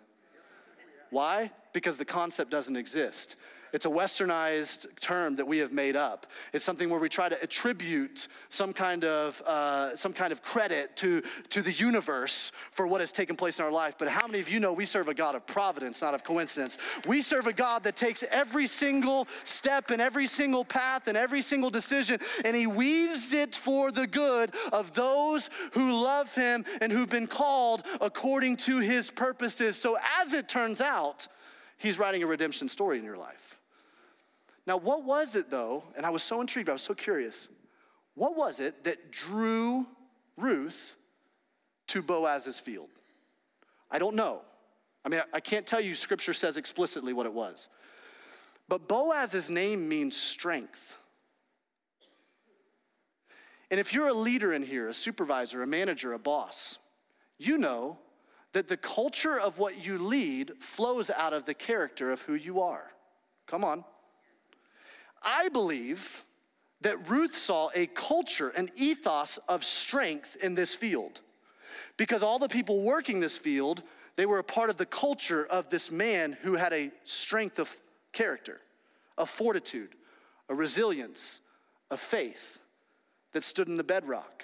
[1.16, 1.50] Why?
[1.72, 3.38] Because the concept doesn't exist.
[3.76, 6.28] It's a westernized term that we have made up.
[6.54, 10.96] It's something where we try to attribute some kind of, uh, some kind of credit
[10.96, 13.96] to, to the universe for what has taken place in our life.
[14.00, 16.78] But how many of you know we serve a God of providence, not of coincidence?
[17.06, 21.42] We serve a God that takes every single step and every single path and every
[21.42, 26.94] single decision, and He weaves it for the good of those who love Him and
[26.94, 29.76] who've been called according to His purposes.
[29.76, 31.28] So, as it turns out,
[31.78, 33.60] He's writing a redemption story in your life.
[34.68, 35.84] Now, what was it though?
[35.96, 37.48] And I was so intrigued, I was so curious.
[38.16, 39.86] What was it that drew
[40.38, 40.96] Ruth
[41.88, 42.90] to Boaz's field?
[43.92, 44.42] I don't know.
[45.04, 47.70] I mean, I can't tell you, scripture says explicitly what it was.
[48.68, 50.98] But Boaz's name means strength.
[53.70, 56.80] And if you're a leader in here, a supervisor, a manager, a boss,
[57.38, 58.00] you know
[58.54, 62.62] that the culture of what you lead flows out of the character of who you
[62.62, 62.92] are.
[63.48, 63.84] Come on.
[65.22, 66.24] I believe
[66.82, 71.22] that Ruth saw a culture, an ethos of strength in this field.
[71.98, 73.82] Because all the people working this field,
[74.16, 77.76] they were a part of the culture of this man who had a strength of
[78.12, 78.62] character,
[79.18, 79.96] a fortitude,
[80.50, 81.40] a resilience,
[81.90, 82.60] a faith
[83.32, 84.44] that stood in the bedrock,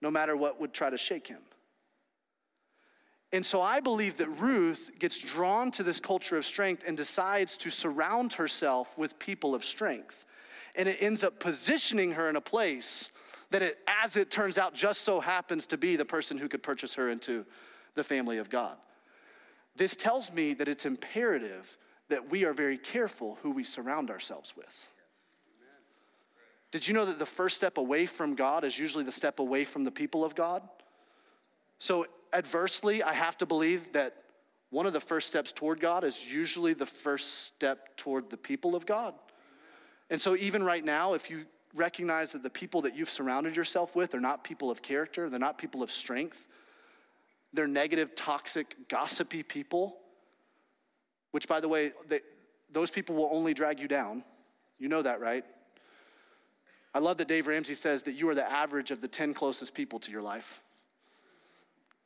[0.00, 1.40] no matter what would try to shake him.
[3.32, 7.56] And so I believe that Ruth gets drawn to this culture of strength and decides
[7.58, 10.24] to surround herself with people of strength.
[10.74, 13.10] And it ends up positioning her in a place
[13.50, 16.62] that it, as it turns out, just so happens to be the person who could
[16.62, 17.44] purchase her into
[17.94, 18.76] the family of God.
[19.76, 21.76] This tells me that it's imperative
[22.08, 24.92] that we are very careful who we surround ourselves with.
[26.70, 29.64] Did you know that the first step away from God is usually the step away
[29.64, 30.62] from the people of God?
[31.78, 34.14] So adversely, I have to believe that
[34.70, 38.76] one of the first steps toward God is usually the first step toward the people
[38.76, 39.14] of God.
[40.10, 43.94] And so, even right now, if you recognize that the people that you've surrounded yourself
[43.94, 46.46] with are not people of character, they're not people of strength,
[47.52, 49.96] they're negative, toxic, gossipy people,
[51.30, 52.20] which, by the way, they,
[52.70, 54.22] those people will only drag you down.
[54.78, 55.44] You know that, right?
[56.94, 59.74] I love that Dave Ramsey says that you are the average of the 10 closest
[59.74, 60.60] people to your life.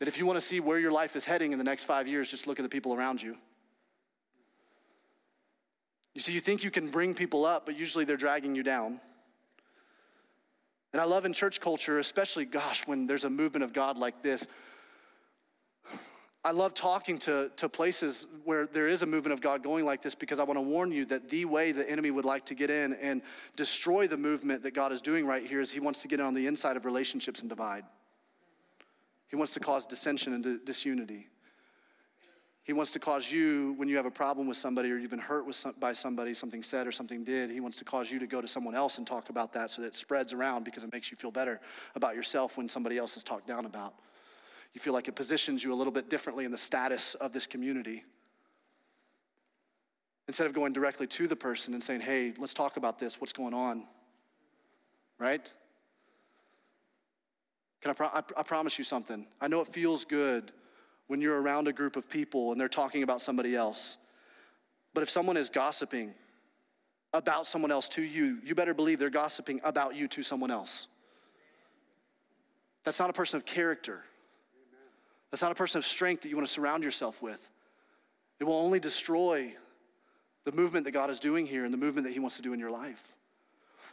[0.02, 2.08] That if you want to see where your life is heading in the next five
[2.08, 3.36] years, just look at the people around you.
[6.12, 9.00] You see, you think you can bring people up, but usually they're dragging you down.
[10.92, 14.22] And I love in church culture, especially, gosh, when there's a movement of God like
[14.24, 14.48] this,
[16.44, 20.02] I love talking to, to places where there is a movement of God going like
[20.02, 22.56] this because I want to warn you that the way the enemy would like to
[22.56, 23.22] get in and
[23.54, 26.26] destroy the movement that God is doing right here is he wants to get in
[26.26, 27.84] on the inside of relationships and divide.
[29.32, 31.26] He wants to cause dissension and disunity.
[32.64, 35.18] He wants to cause you, when you have a problem with somebody or you've been
[35.18, 38.18] hurt with some, by somebody, something said or something did, he wants to cause you
[38.18, 40.84] to go to someone else and talk about that so that it spreads around because
[40.84, 41.62] it makes you feel better
[41.94, 43.94] about yourself when somebody else is talked down about.
[44.74, 47.46] You feel like it positions you a little bit differently in the status of this
[47.46, 48.04] community.
[50.28, 53.32] Instead of going directly to the person and saying, hey, let's talk about this, what's
[53.32, 53.84] going on?
[55.18, 55.50] Right?
[57.82, 59.26] Can I, pro- I, I promise you something?
[59.40, 60.52] I know it feels good
[61.08, 63.98] when you're around a group of people and they're talking about somebody else.
[64.94, 66.14] But if someone is gossiping
[67.12, 70.86] about someone else to you, you better believe they're gossiping about you to someone else.
[72.84, 74.02] That's not a person of character.
[75.30, 77.48] That's not a person of strength that you want to surround yourself with.
[78.38, 79.54] It will only destroy
[80.44, 82.52] the movement that God is doing here and the movement that He wants to do
[82.52, 83.14] in your life.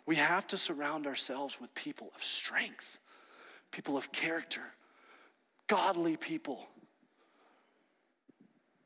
[0.05, 2.99] We have to surround ourselves with people of strength,
[3.71, 4.61] people of character,
[5.67, 6.67] godly people.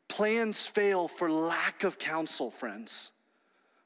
[0.07, 3.11] Plans fail for lack of counsel, friends.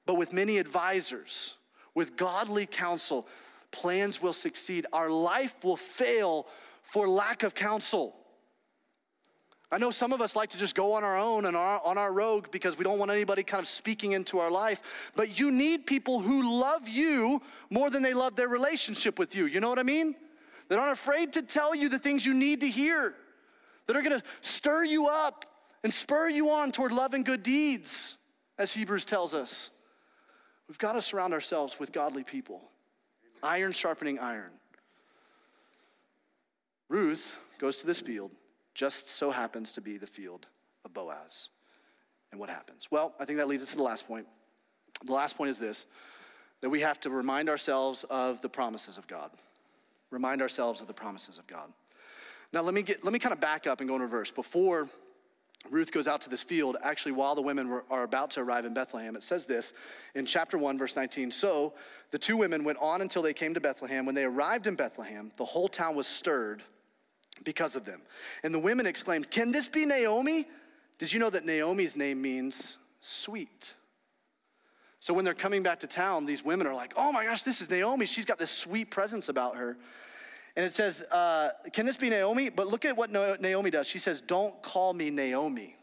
[0.05, 1.55] But with many advisors,
[1.93, 3.27] with godly counsel,
[3.71, 4.85] plans will succeed.
[4.91, 6.47] Our life will fail
[6.81, 8.15] for lack of counsel.
[9.69, 11.97] I know some of us like to just go on our own and our, on
[11.97, 14.81] our rogue because we don't want anybody kind of speaking into our life.
[15.15, 19.45] But you need people who love you more than they love their relationship with you.
[19.45, 20.15] You know what I mean?
[20.69, 23.15] That aren't afraid to tell you the things you need to hear,
[23.85, 25.45] that are gonna stir you up
[25.83, 28.17] and spur you on toward love and good deeds,
[28.57, 29.69] as Hebrews tells us.
[30.67, 32.61] We've got to surround ourselves with godly people,
[33.41, 34.51] iron sharpening iron.
[36.89, 38.31] Ruth goes to this field
[38.73, 40.47] just so happens to be the field
[40.85, 41.49] of Boaz.
[42.31, 42.87] And what happens?
[42.91, 44.27] Well, I think that leads us to the last point.
[45.05, 45.85] The last point is this
[46.59, 49.29] that we have to remind ourselves of the promises of God.
[50.11, 51.71] Remind ourselves of the promises of God.
[52.53, 54.31] Now, let me, get, let me kind of back up and go in reverse.
[54.31, 54.87] Before
[55.69, 58.65] Ruth goes out to this field, actually, while the women were, are about to arrive
[58.65, 59.73] in Bethlehem, it says this
[60.15, 61.31] in chapter 1, verse 19.
[61.31, 61.73] So
[62.11, 64.05] the two women went on until they came to Bethlehem.
[64.05, 66.63] When they arrived in Bethlehem, the whole town was stirred
[67.43, 68.01] because of them.
[68.43, 70.47] And the women exclaimed, Can this be Naomi?
[70.99, 73.73] Did you know that Naomi's name means sweet?
[74.99, 77.61] So when they're coming back to town, these women are like, Oh my gosh, this
[77.61, 78.05] is Naomi.
[78.05, 79.77] She's got this sweet presence about her.
[80.55, 82.49] And it says, uh, Can this be Naomi?
[82.49, 83.87] But look at what Naomi does.
[83.87, 85.75] She says, Don't call me Naomi.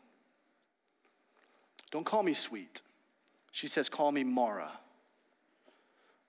[1.90, 2.82] Don't call me sweet.
[3.52, 4.72] She says, Call me Mara.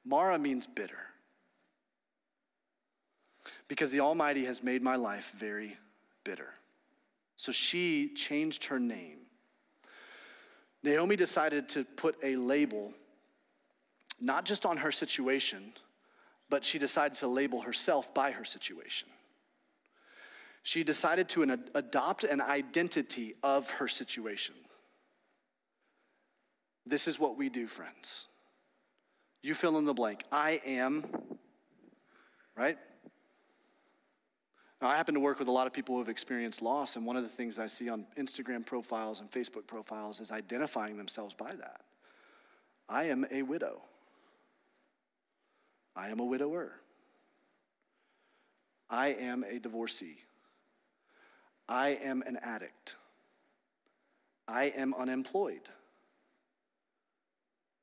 [0.06, 1.00] Mara means bitter
[3.68, 5.78] because the Almighty has made my life very
[6.24, 6.50] bitter.
[7.36, 9.25] So she changed her name.
[10.86, 12.94] Naomi decided to put a label
[14.22, 15.74] not just on her situation,
[16.48, 19.10] but she decided to label herself by her situation.
[20.62, 24.54] She decided to an, adopt an identity of her situation.
[26.86, 28.28] This is what we do, friends.
[29.42, 30.24] You fill in the blank.
[30.32, 31.04] I am,
[32.56, 32.78] right?
[34.82, 37.06] Now, I happen to work with a lot of people who have experienced loss, and
[37.06, 41.34] one of the things I see on Instagram profiles and Facebook profiles is identifying themselves
[41.34, 41.82] by that.
[42.90, 43.82] I am a widow.
[45.96, 46.74] I am a widower.
[48.90, 50.18] I am a divorcee.
[51.68, 52.96] I am an addict.
[54.48, 55.70] I am unemployed.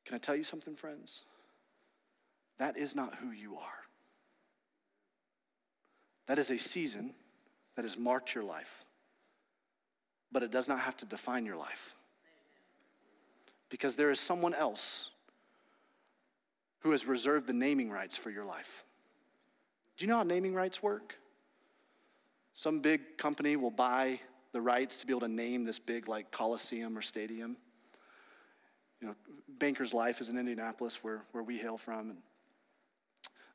[0.05, 1.25] Can I tell you something, friends?
[2.59, 3.82] That is not who you are.
[6.27, 7.15] That is a season
[7.75, 8.85] that has marked your life,
[10.31, 11.95] but it does not have to define your life.
[13.69, 15.11] Because there is someone else
[16.81, 18.85] who has reserved the naming rights for your life.
[19.97, 21.17] Do you know how naming rights work?
[22.55, 24.21] Some big company will buy
[24.53, 27.57] the rights to be able to name this big, like, coliseum or stadium.
[29.01, 29.15] You know,
[29.59, 32.11] Banker's Life is in Indianapolis, where, where we hail from.
[32.11, 32.19] And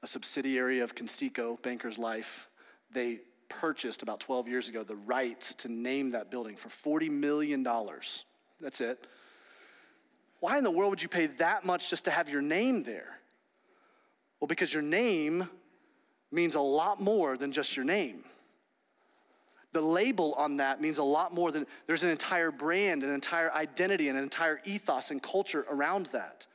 [0.01, 2.49] a subsidiary of Conseco, Banker's Life,
[2.91, 3.19] they
[3.49, 7.63] purchased about 12 years ago the rights to name that building for $40 million.
[8.59, 9.07] That's it.
[10.39, 13.19] Why in the world would you pay that much just to have your name there?
[14.39, 15.49] Well, because your name
[16.31, 18.23] means a lot more than just your name.
[19.73, 23.51] The label on that means a lot more than there's an entire brand, an entire
[23.53, 26.47] identity, and an entire ethos and culture around that.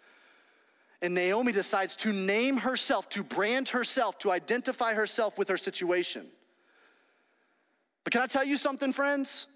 [1.02, 6.26] And Naomi decides to name herself, to brand herself, to identify herself with her situation.
[8.04, 9.48] But can I tell you something, friends?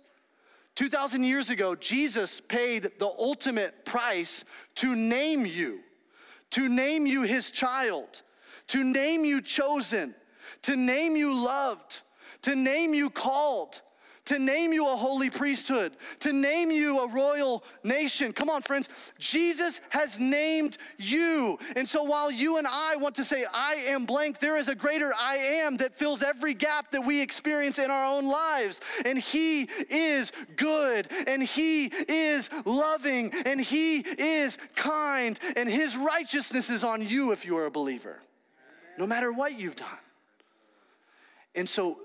[0.74, 4.44] 2,000 years ago, Jesus paid the ultimate price
[4.74, 5.80] to name you,
[6.50, 8.22] to name you his child,
[8.66, 10.14] to name you chosen,
[10.62, 12.02] to name you loved,
[12.42, 13.80] to name you called,
[14.26, 18.32] to name you a holy priesthood, to name you a royal nation.
[18.32, 18.88] Come on, friends.
[19.18, 21.58] Jesus has named you.
[21.74, 24.74] And so while you and I want to say, I am blank, there is a
[24.74, 28.80] greater I am that fills every gap that we experience in our own lives.
[29.04, 36.68] And He is good, and He is loving, and He is kind, and His righteousness
[36.70, 38.20] is on you if you are a believer,
[38.98, 39.88] no matter what you've done.
[41.54, 41.98] And so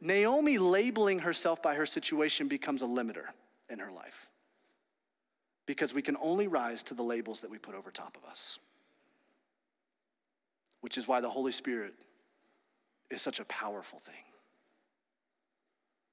[0.00, 3.26] Naomi labeling herself by her situation becomes a limiter
[3.70, 4.28] in her life
[5.66, 8.58] because we can only rise to the labels that we put over top of us.
[10.80, 11.94] Which is why the Holy Spirit
[13.10, 14.22] is such a powerful thing.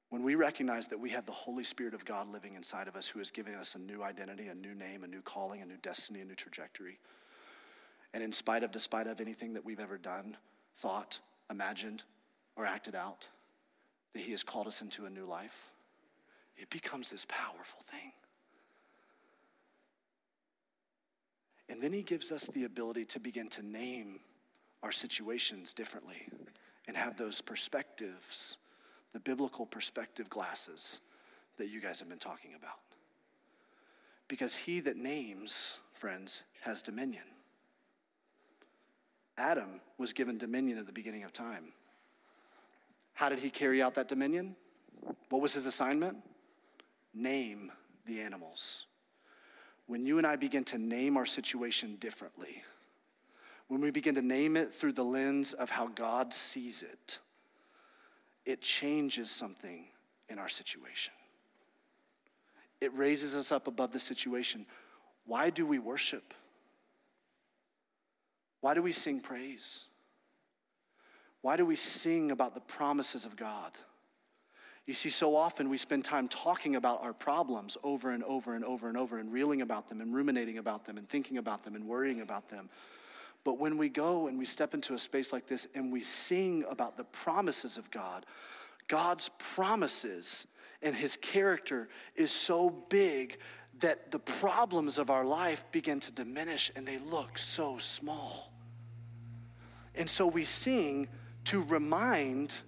[0.10, 3.08] When we recognize that we have the Holy Spirit of God living inside of us
[3.08, 5.78] who is giving us a new identity, a new name, a new calling, a new
[5.82, 7.00] destiny, a new trajectory.
[8.14, 10.36] And in spite of, despite of anything that we've ever done,
[10.76, 11.20] thought,
[11.50, 12.04] imagined,
[12.58, 13.28] or acted out,
[14.14, 15.72] that He has called us into a new life,
[16.58, 18.12] it becomes this powerful thing.
[21.70, 24.20] And then He gives us the ability to begin to name
[24.84, 26.28] our situations differently
[26.88, 28.58] and have those perspectives,
[29.14, 31.02] the biblical perspective glasses
[31.58, 32.80] that you guys have been talking about.
[34.28, 37.24] Because he that names, friends, has dominion.
[39.38, 41.74] Adam was given dominion at the beginning of time.
[43.14, 44.56] How did he carry out that dominion?
[45.30, 46.18] What was his assignment?
[47.14, 47.72] Name
[48.06, 48.86] the animals.
[49.88, 52.64] When you and I begin to name our situation differently,
[53.68, 57.20] when we begin to name it through the lens of how God sees it,
[58.46, 59.86] it changes something
[60.30, 61.14] in our situation.
[62.80, 64.66] It raises us up above the situation.
[65.26, 66.34] Why do we worship?
[68.62, 69.86] Why do we sing praise?
[71.42, 73.72] Why do we sing about the promises of God?
[74.86, 78.66] You see, so often we spend time talking about our problems over and over and
[78.66, 81.76] over and over and reeling about them and ruminating about them and thinking about them
[81.76, 82.70] and worrying about them.
[83.44, 86.64] But when we go and we step into a space like this and we sing
[86.70, 88.26] about the promises of God,
[88.88, 90.46] God's promises
[90.82, 93.38] and his character is so big
[93.80, 98.52] that the problems of our life begin to diminish and they look so small.
[99.96, 101.08] And so we sing
[101.52, 102.62] to remind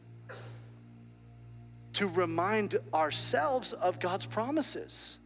[1.94, 5.20] to remind ourselves of God's promises.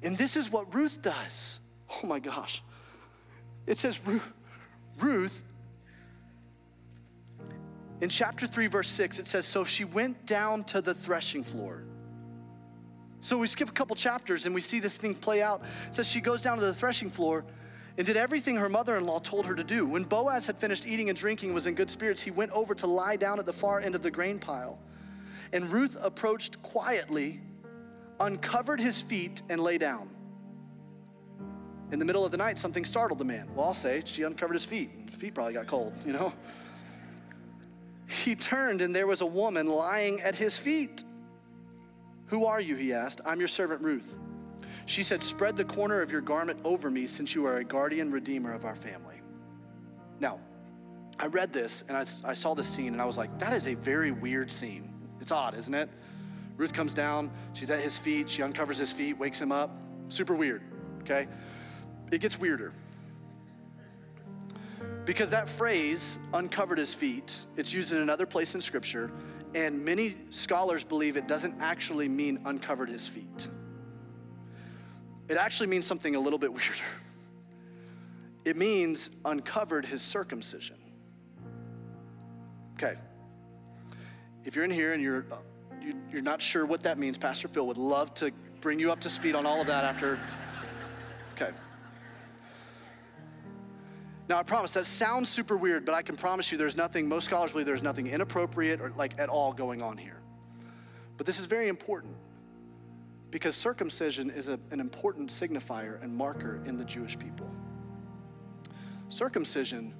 [0.00, 1.58] And this is what Ruth does.
[1.90, 2.62] Oh my gosh.
[3.66, 3.98] It says
[5.00, 5.42] Ruth
[8.00, 11.82] in chapter 3 verse 6 it says so she went down to the threshing floor.
[13.18, 15.62] So we skip a couple chapters and we see this thing play out.
[15.88, 17.44] It says she goes down to the threshing floor
[17.98, 19.86] and did everything her mother in law told her to do.
[19.86, 22.86] When Boaz had finished eating and drinking, was in good spirits, he went over to
[22.86, 24.78] lie down at the far end of the grain pile.
[25.52, 27.40] And Ruth approached quietly,
[28.20, 30.10] uncovered his feet, and lay down.
[31.92, 33.48] In the middle of the night, something startled the man.
[33.54, 34.90] Well, I'll say she uncovered his feet.
[34.98, 36.32] And his feet probably got cold, you know?
[38.08, 41.04] He turned, and there was a woman lying at his feet.
[42.26, 42.74] Who are you?
[42.76, 43.20] He asked.
[43.24, 44.18] I'm your servant Ruth.
[44.86, 48.10] She said, Spread the corner of your garment over me since you are a guardian
[48.10, 49.20] redeemer of our family.
[50.20, 50.40] Now,
[51.18, 53.66] I read this and I, I saw this scene and I was like, that is
[53.66, 54.92] a very weird scene.
[55.20, 55.90] It's odd, isn't it?
[56.56, 59.82] Ruth comes down, she's at his feet, she uncovers his feet, wakes him up.
[60.08, 60.62] Super weird,
[61.00, 61.26] okay?
[62.12, 62.72] It gets weirder.
[65.04, 69.10] Because that phrase, uncovered his feet, it's used in another place in Scripture,
[69.54, 73.48] and many scholars believe it doesn't actually mean uncovered his feet.
[75.28, 76.84] It actually means something a little bit weirder.
[78.44, 80.76] It means uncovered his circumcision.
[82.74, 82.94] Okay.
[84.44, 85.36] If you're in here and you're, uh,
[86.12, 89.08] you're not sure what that means, Pastor Phil would love to bring you up to
[89.08, 90.18] speed on all of that after.
[91.34, 91.50] Okay.
[94.28, 97.24] Now, I promise that sounds super weird, but I can promise you there's nothing, most
[97.24, 100.20] scholars believe there's nothing inappropriate or like at all going on here.
[101.16, 102.14] But this is very important
[103.36, 107.46] because circumcision is a, an important signifier and marker in the Jewish people.
[109.08, 109.92] Circumcision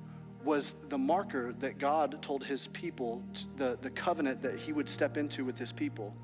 [0.43, 3.23] was the marker that God told his people,
[3.59, 6.17] the, the covenant that he would step into with his people.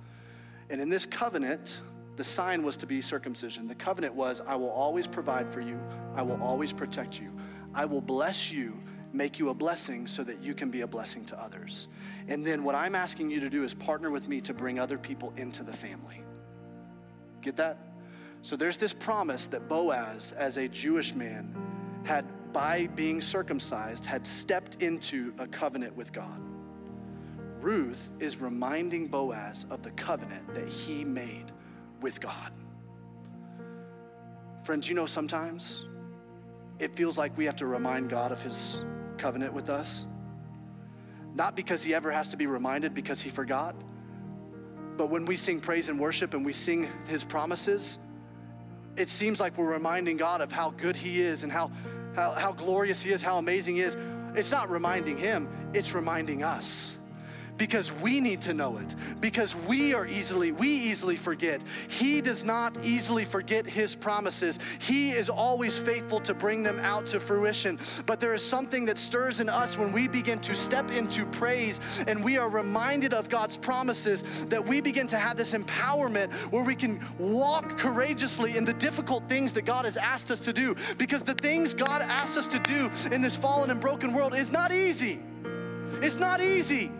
[0.70, 1.82] And in this covenant,
[2.16, 3.68] the sign was to be circumcision.
[3.68, 5.78] The covenant was, I will always provide for you,
[6.14, 7.30] I will always protect you,
[7.74, 8.80] I will bless you,
[9.12, 11.88] make you a blessing so that you can be a blessing to others.
[12.26, 14.96] And then what I'm asking you to do is partner with me to bring other
[14.96, 16.21] people into the family.
[17.42, 17.78] Get that?
[18.40, 21.54] So there's this promise that Boaz, as a Jewish man,
[22.04, 26.42] had by being circumcised, had stepped into a covenant with God.
[27.60, 31.52] Ruth is reminding Boaz of the covenant that he made
[32.00, 32.52] with God.
[34.64, 35.86] Friends, you know, sometimes
[36.78, 38.84] it feels like we have to remind God of his
[39.16, 40.06] covenant with us.
[41.34, 43.74] Not because he ever has to be reminded because he forgot,
[44.96, 47.98] but when we sing praise and worship and we sing his promises,
[48.96, 51.70] it seems like we're reminding God of how good he is and how
[52.14, 53.96] how, how glorious He is, how amazing He is.
[54.34, 56.96] It's not reminding Him, it's reminding us
[57.62, 58.96] because we need to know it.
[59.20, 61.62] Because we are easily we easily forget.
[61.86, 64.58] He does not easily forget his promises.
[64.80, 67.78] He is always faithful to bring them out to fruition.
[68.04, 71.78] But there is something that stirs in us when we begin to step into praise
[72.08, 76.64] and we are reminded of God's promises that we begin to have this empowerment where
[76.64, 80.74] we can walk courageously in the difficult things that God has asked us to do.
[80.98, 84.50] Because the things God asks us to do in this fallen and broken world is
[84.50, 85.20] not easy.
[86.02, 86.90] It's not easy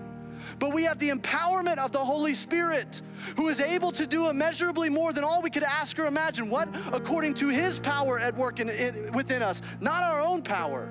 [0.63, 3.03] but we have the empowerment of the Holy Spirit
[3.37, 6.49] who is able to do immeasurably more than all we could ask or imagine.
[6.49, 6.69] What?
[6.93, 10.89] According to his power at work in, in, within us, not our own power.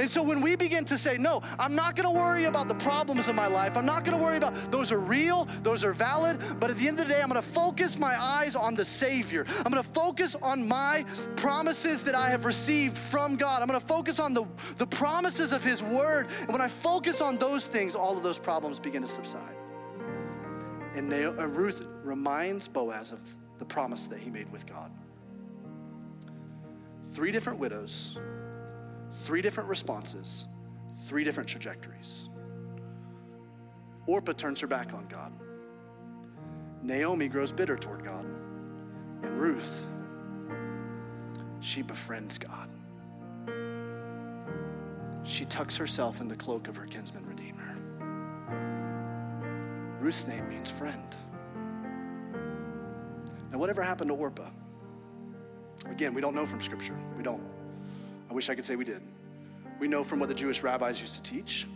[0.00, 3.28] And so when we begin to say, no, I'm not gonna worry about the problems
[3.28, 6.70] of my life, I'm not gonna worry about those are real, those are valid, but
[6.70, 9.46] at the end of the day, I'm gonna focus my eyes on the Savior.
[9.58, 11.04] I'm gonna focus on my
[11.36, 13.62] promises that I have received from God.
[13.62, 14.44] I'm gonna focus on the,
[14.78, 16.28] the promises of His Word.
[16.40, 19.54] And when I focus on those things, all of those problems begin to subside.
[20.94, 23.20] And uh, Ruth reminds Boaz of
[23.58, 24.90] the promise that he made with God.
[27.12, 28.18] Three different widows
[29.10, 30.46] Three different responses,
[31.06, 32.28] three different trajectories.
[34.06, 35.32] Orpah turns her back on God.
[36.82, 38.24] Naomi grows bitter toward God.
[39.22, 39.86] And Ruth,
[41.60, 42.70] she befriends God.
[45.24, 47.76] She tucks herself in the cloak of her kinsman redeemer.
[50.00, 51.16] Ruth's name means friend.
[53.50, 54.50] Now, whatever happened to Orpah?
[55.86, 56.96] Again, we don't know from Scripture.
[57.16, 57.42] We don't.
[58.30, 59.02] I wish I could say we did.
[59.78, 61.66] We know from what the Jewish rabbis used to teach.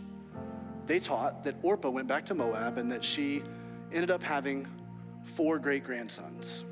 [0.85, 3.43] They taught that Orpah went back to Moab and that she
[3.91, 4.67] ended up having
[5.23, 6.63] four great grandsons.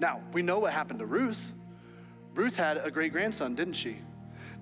[0.00, 1.52] Now, we know what happened to Ruth.
[2.34, 3.96] Ruth had a great grandson, didn't she?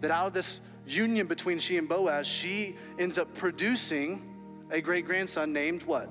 [0.01, 4.23] That out of this union between she and Boaz, she ends up producing
[4.71, 6.09] a great grandson named what?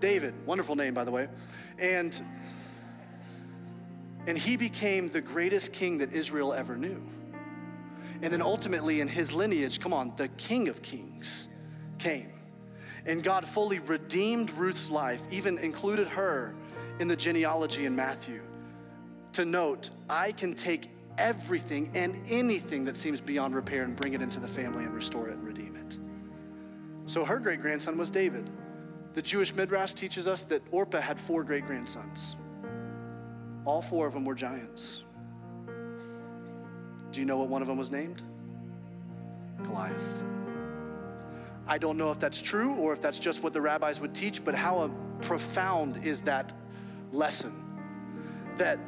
[0.00, 0.34] David.
[0.46, 1.28] Wonderful name, by the way.
[1.78, 2.20] And
[4.26, 7.02] and he became the greatest king that Israel ever knew.
[8.22, 11.48] And then ultimately, in his lineage, come on, the King of Kings
[11.98, 12.32] came.
[13.06, 16.54] And God fully redeemed Ruth's life, even included her
[17.00, 18.42] in the genealogy in Matthew.
[19.32, 24.22] To note, I can take everything and anything that seems beyond repair and bring it
[24.22, 25.98] into the family and restore it and redeem it.
[27.06, 28.48] So her great grandson was David.
[29.12, 32.36] The Jewish Midrash teaches us that Orpah had four great grandsons.
[33.64, 35.04] All four of them were giants.
[37.14, 38.22] Do you know what one of them was named?
[39.62, 40.20] Goliath.
[41.64, 44.44] I don't know if that's true or if that's just what the rabbis would teach,
[44.44, 44.90] but how
[45.20, 46.52] profound is that
[47.12, 47.54] lesson?
[48.56, 48.80] That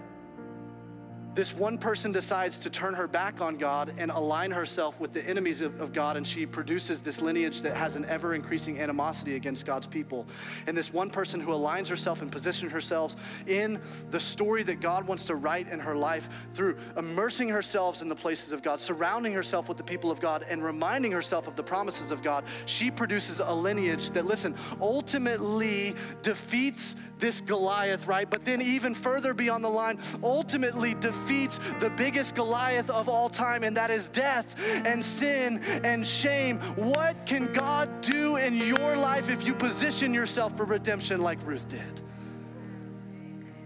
[1.36, 5.22] this one person decides to turn her back on God and align herself with the
[5.28, 9.36] enemies of, of, God, and she produces this lineage that has an ever increasing animosity
[9.36, 10.26] against God's people.
[10.66, 13.16] And this one person who aligns herself and positions herself
[13.46, 13.78] in
[14.10, 18.16] the story that God wants to write in her life through immersing herself in the
[18.16, 21.62] places of God, surrounding herself with the people of God, and reminding herself of the
[21.62, 28.28] promises of God, she produces a lineage that, listen, ultimately defeats this Goliath, right?
[28.28, 33.64] But then, even further beyond the line, ultimately defeats the biggest Goliath of all time,
[33.64, 36.58] and that is death and sin and shame.
[36.76, 41.68] What can God do in your life if you position yourself for redemption like Ruth
[41.68, 42.02] did?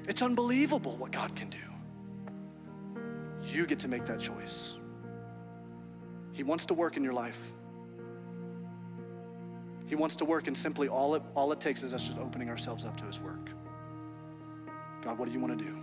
[0.07, 1.59] It's unbelievable what God can do.
[3.45, 4.75] You get to make that choice.
[6.33, 7.53] He wants to work in your life.
[9.91, 12.49] He wants to work, and simply all it, all it takes is us just opening
[12.49, 13.51] ourselves up to His work.
[15.03, 15.77] God, what do you want to do?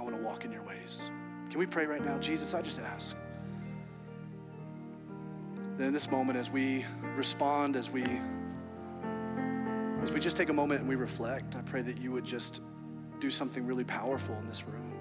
[0.00, 1.08] I want to walk in your ways.
[1.48, 2.18] Can we pray right now?
[2.18, 3.14] Jesus, I just ask
[5.76, 6.84] that in this moment, as we
[7.14, 8.02] respond, as we
[10.02, 12.62] as we just take a moment and we reflect, I pray that you would just
[13.20, 14.92] do something really powerful in this room.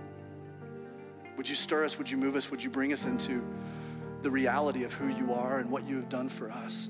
[1.35, 1.97] Would you stir us?
[1.97, 2.51] Would you move us?
[2.51, 3.43] Would you bring us into
[4.21, 6.89] the reality of who you are and what you have done for us.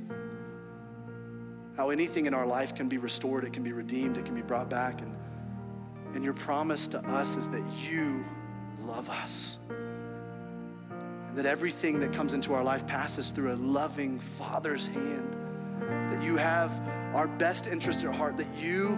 [1.77, 4.41] How anything in our life can be restored, it can be redeemed, it can be
[4.41, 5.01] brought back.
[5.01, 5.15] And,
[6.13, 8.25] and your promise to us is that you
[8.81, 9.57] love us.
[9.69, 15.37] And that everything that comes into our life passes through a loving Father's hand.
[16.11, 16.71] That you have
[17.13, 18.97] our best interest at heart, that you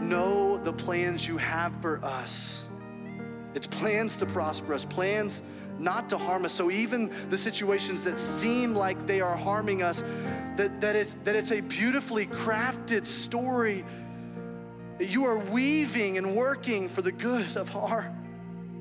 [0.00, 2.66] know the plans you have for us.
[3.54, 5.42] It's plans to prosper us, plans
[5.78, 6.52] not to harm us.
[6.52, 10.02] So even the situations that seem like they are harming us,
[10.56, 13.84] that, that, it's, that it's a beautifully crafted story
[14.98, 18.14] that you are weaving and working for the good of our,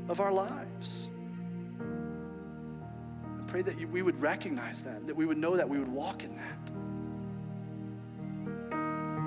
[0.08, 1.10] of our lives.
[1.80, 5.88] I pray that you, we would recognize that, that we would know that, we would
[5.88, 6.72] walk in that.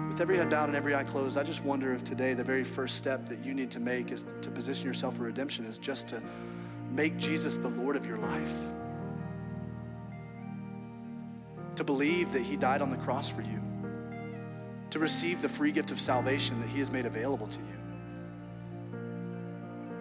[0.09, 2.63] With every head bowed and every eye closed, I just wonder if today the very
[2.63, 6.07] first step that you need to make is to position yourself for redemption is just
[6.09, 6.23] to
[6.95, 8.55] make Jesus the Lord of your life.
[11.77, 13.61] To believe that He died on the cross for you.
[14.91, 17.67] To receive the free gift of salvation that He has made available to you.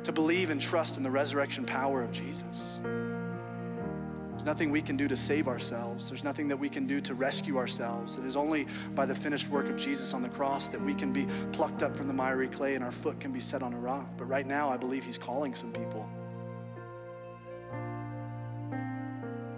[0.04, 2.80] To believe and trust in the resurrection power of Jesus.
[2.84, 6.10] There's nothing we can do to save ourselves.
[6.10, 8.18] There's nothing that we can do to rescue ourselves.
[8.18, 11.14] It is only by the finished work of Jesus on the cross that we can
[11.14, 13.80] be plucked up from the miry clay and our foot can be set on a
[13.80, 14.10] rock.
[14.18, 16.08] But right now, I believe He's calling some people.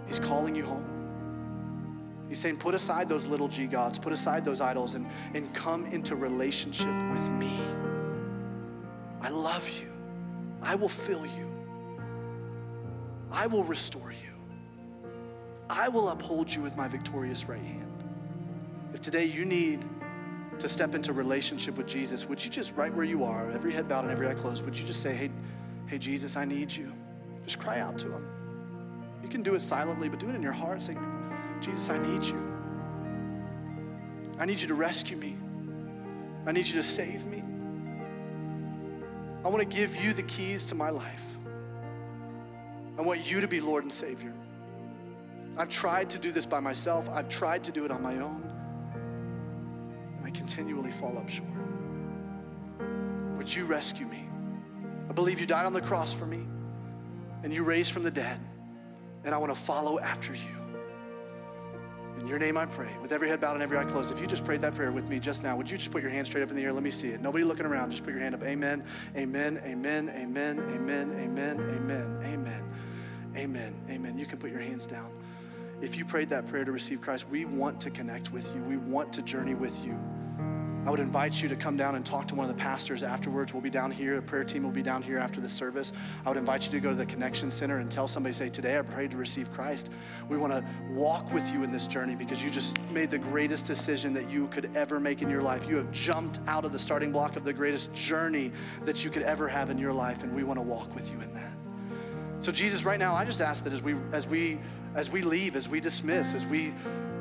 [0.06, 0.96] He's calling you home.
[2.28, 5.86] He's saying, put aside those little g gods, put aside those idols, and, and come
[5.86, 7.56] into relationship with me.
[9.20, 9.92] I love you.
[10.62, 11.52] I will fill you.
[13.30, 14.34] I will restore you.
[15.68, 18.04] I will uphold you with my victorious right hand.
[18.94, 19.84] If today you need
[20.58, 23.88] to step into relationship with Jesus, would you just, right where you are, every head
[23.88, 25.30] bowed and every eye closed, would you just say, hey,
[25.86, 26.92] hey, Jesus, I need you?
[27.44, 28.35] Just cry out to him.
[29.26, 30.80] You can do it silently, but do it in your heart.
[30.80, 30.96] Say,
[31.60, 32.40] Jesus, I need you.
[34.38, 35.36] I need you to rescue me.
[36.46, 37.42] I need you to save me.
[39.44, 41.24] I want to give you the keys to my life.
[42.96, 44.32] I want you to be Lord and Savior.
[45.56, 48.48] I've tried to do this by myself, I've tried to do it on my own.
[50.18, 51.48] And I continually fall up short.
[53.38, 54.28] Would you rescue me?
[55.10, 56.46] I believe you died on the cross for me
[57.42, 58.38] and you raised from the dead
[59.26, 60.56] and I want to follow after you.
[62.20, 62.88] In your name I pray.
[63.02, 65.08] With every head bowed and every eye closed, if you just prayed that prayer with
[65.08, 66.72] me just now, would you just put your hand straight up in the air?
[66.72, 67.20] Let me see it.
[67.20, 67.90] Nobody looking around.
[67.90, 68.42] Just put your hand up.
[68.44, 68.84] Amen.
[69.16, 69.60] Amen.
[69.64, 70.08] Amen.
[70.16, 70.58] Amen.
[70.60, 71.10] Amen.
[71.10, 71.60] Amen.
[71.60, 72.20] Amen.
[72.24, 72.64] Amen.
[73.36, 73.74] Amen.
[73.90, 74.18] Amen.
[74.18, 75.10] You can put your hands down.
[75.82, 78.62] If you prayed that prayer to receive Christ, we want to connect with you.
[78.62, 79.98] We want to journey with you.
[80.86, 83.52] I would invite you to come down and talk to one of the pastors afterwards.
[83.52, 84.18] We'll be down here.
[84.18, 85.92] A prayer team will be down here after the service.
[86.24, 88.78] I would invite you to go to the Connection Center and tell somebody, say, Today
[88.78, 89.90] I prayed to receive Christ.
[90.28, 93.66] We want to walk with you in this journey because you just made the greatest
[93.66, 95.68] decision that you could ever make in your life.
[95.68, 98.52] You have jumped out of the starting block of the greatest journey
[98.84, 101.20] that you could ever have in your life, and we want to walk with you
[101.20, 101.50] in that.
[102.38, 104.60] So, Jesus, right now, I just ask that as we as we
[104.94, 106.72] as we leave, as we dismiss, as we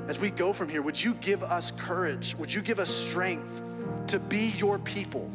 [0.08, 2.36] as we go from here, would you give us courage?
[2.36, 3.64] Would you give us strength
[4.08, 5.32] to be your people,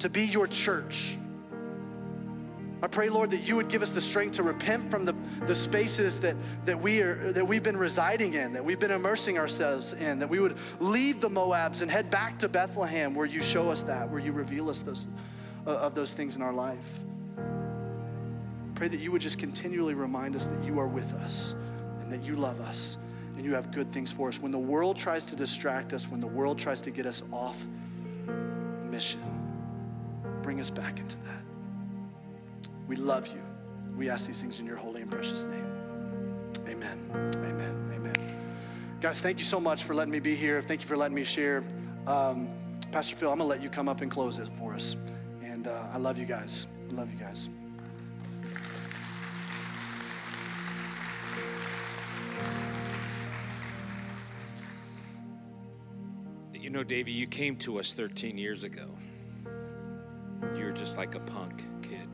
[0.00, 1.16] to be your church?
[2.82, 5.14] I pray, Lord, that you would give us the strength to repent from the,
[5.46, 9.38] the spaces that, that, we are, that we've been residing in, that we've been immersing
[9.38, 13.42] ourselves in, that we would leave the Moabs and head back to Bethlehem where you
[13.42, 15.08] show us that, where you reveal us those,
[15.66, 17.00] uh, of those things in our life.
[18.74, 21.54] Pray that you would just continually remind us that you are with us
[22.00, 22.96] and that you love us
[23.40, 24.38] and you have good things for us.
[24.38, 27.66] When the world tries to distract us, when the world tries to get us off
[28.90, 29.22] mission,
[30.42, 31.40] bring us back into that.
[32.86, 33.40] We love you.
[33.96, 35.64] We ask these things in your holy and precious name.
[36.68, 37.00] Amen.
[37.36, 37.90] Amen.
[37.94, 38.36] Amen.
[39.00, 40.60] Guys, thank you so much for letting me be here.
[40.60, 41.64] Thank you for letting me share.
[42.06, 42.50] Um,
[42.92, 44.98] Pastor Phil, I'm going to let you come up and close it for us.
[45.42, 46.66] And uh, I love you guys.
[46.90, 47.48] I love you guys.
[56.70, 58.86] You know, Davey, you came to us 13 years ago.
[60.56, 62.08] You were just like a punk kid.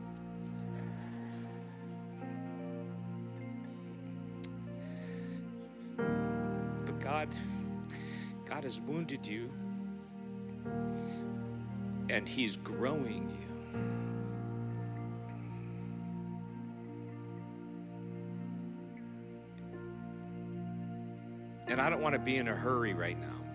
[5.95, 7.29] But God,
[8.45, 9.51] God has wounded you,
[12.09, 13.47] and He's growing you.
[21.67, 23.46] And I don't want to be in a hurry right now.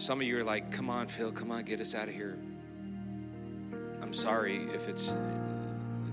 [0.00, 2.38] Some of you are like, come on, Phil, come on, get us out of here.
[4.00, 5.14] I'm sorry if it's,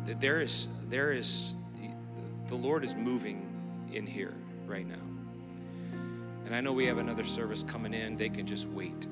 [0.04, 1.56] there is, there is,
[2.48, 3.48] the Lord is moving
[3.94, 4.34] in here
[4.66, 4.96] right now.
[6.46, 9.08] And I know we have another service coming in, they can just wait.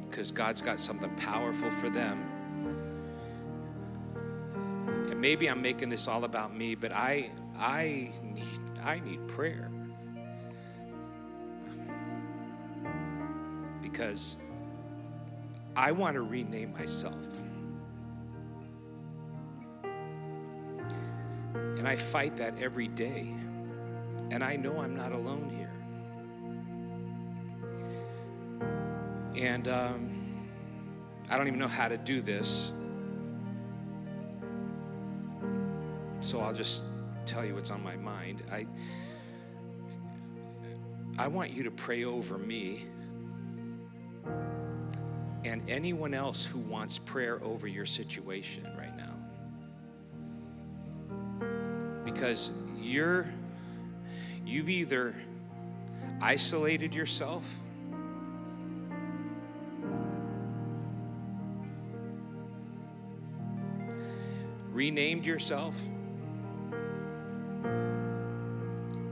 [0.00, 2.20] Because God's got something powerful for them.
[5.08, 9.70] And maybe I'm making this all about me, but I I need I need prayer.
[13.94, 14.36] Because
[15.76, 17.14] I want to rename myself.
[21.54, 23.32] And I fight that every day.
[24.32, 25.70] And I know I'm not alone here.
[29.36, 30.44] And um,
[31.30, 32.72] I don't even know how to do this.
[36.18, 36.82] So I'll just
[37.26, 38.42] tell you what's on my mind.
[38.50, 38.66] I,
[41.16, 42.86] I want you to pray over me
[45.54, 49.14] and anyone else who wants prayer over your situation right now.
[52.04, 53.28] Because you're
[54.44, 55.14] you've either
[56.20, 57.60] isolated yourself
[64.72, 65.80] renamed yourself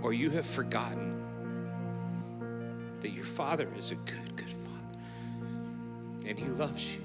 [0.02, 1.22] or you have forgotten
[3.00, 4.31] that your father is a good
[6.32, 7.04] and he loves you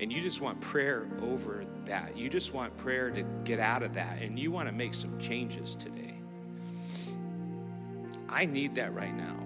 [0.00, 2.16] and you just want prayer over that.
[2.16, 5.18] You just want prayer to get out of that, and you want to make some
[5.18, 6.14] changes today.
[8.28, 9.36] I need that right now.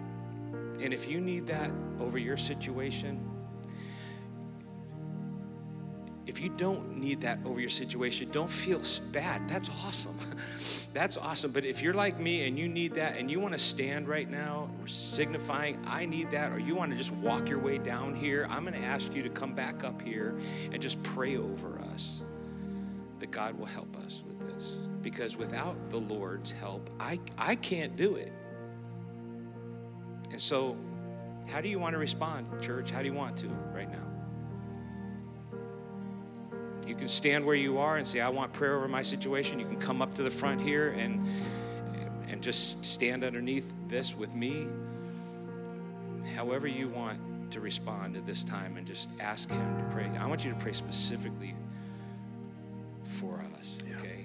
[0.81, 1.71] And if you need that
[2.01, 3.25] over your situation,
[6.27, 8.81] if you don't need that over your situation, don't feel
[9.13, 9.49] bad.
[9.49, 10.17] That's awesome.
[10.95, 11.53] That's awesome.
[11.53, 14.29] But if you're like me and you need that and you want to stand right
[14.29, 18.47] now, signifying, I need that, or you want to just walk your way down here,
[18.51, 20.39] I'm going to ask you to come back up here
[20.73, 22.25] and just pray over us
[23.19, 24.77] that God will help us with this.
[25.03, 28.33] Because without the Lord's help, I, I can't do it.
[30.31, 30.77] And so,
[31.47, 32.91] how do you want to respond, church?
[32.91, 34.08] How do you want to right now?
[36.89, 39.61] You can stand where you are and say, I want prayer over my situation.
[39.61, 41.23] You can come up to the front here and,
[42.31, 44.67] and just stand underneath this with me.
[46.35, 50.11] However, you want to respond at this time and just ask Him to pray.
[50.19, 51.55] I want you to pray specifically
[53.05, 54.18] for us, okay?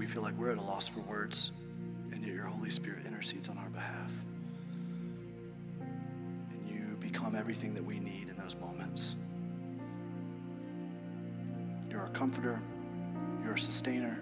[0.00, 1.52] We feel like we're at a loss for words,
[2.10, 4.10] and yet your Holy Spirit intercedes on our behalf.
[5.78, 9.14] And you become everything that we need in those moments.
[11.90, 12.62] You're our comforter,
[13.42, 14.18] you're our sustainer,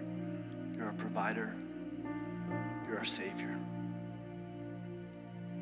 [0.75, 1.55] you're our provider,
[2.85, 3.57] you're our Savior.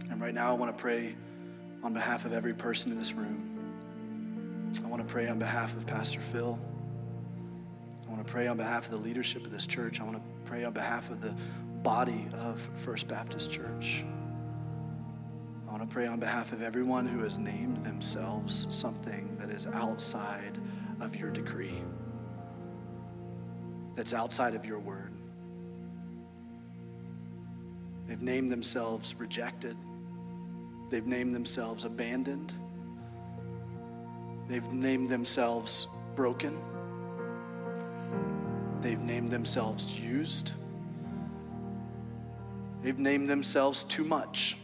[0.09, 1.15] And right now, I want to pray
[1.83, 4.71] on behalf of every person in this room.
[4.83, 6.57] I want to pray on behalf of Pastor Phil.
[8.17, 10.01] I want to pray on behalf of the leadership of this church.
[10.01, 11.35] I want to pray on behalf of the
[11.83, 14.03] body of First Baptist Church.
[15.67, 19.67] I want to pray on behalf of everyone who has named themselves something that is
[19.67, 20.57] outside
[20.99, 21.75] of your decree,
[23.93, 25.13] that's outside of your word.
[28.07, 29.77] They've named themselves rejected.
[30.89, 32.51] They've named themselves abandoned.
[34.47, 36.59] They've named themselves broken.
[38.81, 40.53] They've named themselves used.
[42.83, 44.57] They've named themselves too much.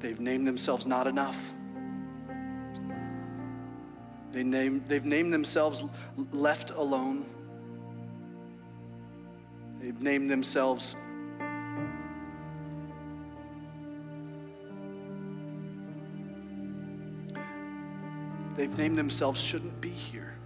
[0.00, 1.54] They've named themselves not enough.
[4.30, 5.84] They name, they've named themselves
[6.32, 7.24] left alone.
[9.80, 10.94] They've named themselves
[18.56, 20.37] they've named themselves shouldn't be here.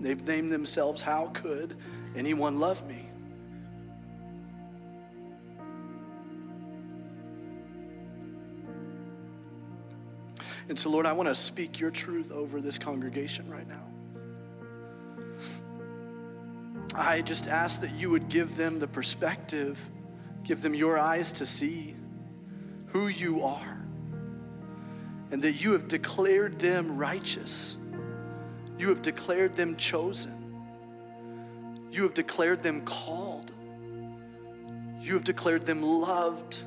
[0.00, 1.76] They've named themselves, How could
[2.16, 3.08] anyone love me?
[10.68, 13.84] And so, Lord, I want to speak your truth over this congregation right now.
[16.94, 19.80] I just ask that you would give them the perspective,
[20.44, 21.94] give them your eyes to see
[22.88, 23.78] who you are,
[25.30, 27.78] and that you have declared them righteous.
[28.78, 30.34] You have declared them chosen.
[31.90, 33.50] You have declared them called.
[35.00, 36.58] You have declared them loved.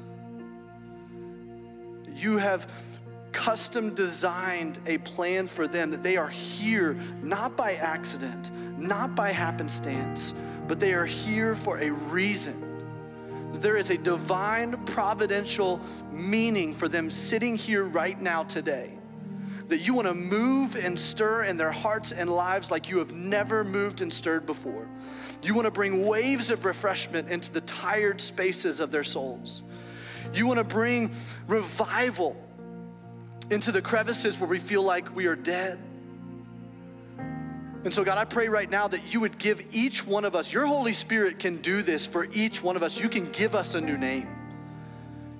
[2.13, 2.69] You have
[3.31, 6.93] custom designed a plan for them that they are here
[7.23, 10.35] not by accident, not by happenstance,
[10.67, 12.67] but they are here for a reason.
[13.53, 15.79] There is a divine providential
[16.11, 18.97] meaning for them sitting here right now today.
[19.71, 23.13] That you want to move and stir in their hearts and lives like you have
[23.13, 24.85] never moved and stirred before.
[25.41, 29.63] You want to bring waves of refreshment into the tired spaces of their souls.
[30.33, 31.13] You want to bring
[31.47, 32.35] revival
[33.49, 35.79] into the crevices where we feel like we are dead.
[37.85, 40.51] And so, God, I pray right now that you would give each one of us,
[40.51, 42.99] your Holy Spirit can do this for each one of us.
[42.99, 44.40] You can give us a new name.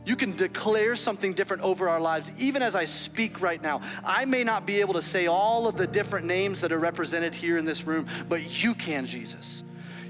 [0.04, 2.32] You can declare something different over our lives.
[2.40, 5.78] Even as I speak right now, I may not be able to say all of
[5.78, 9.64] the different names that are represented here in this room, but you can, Jesus.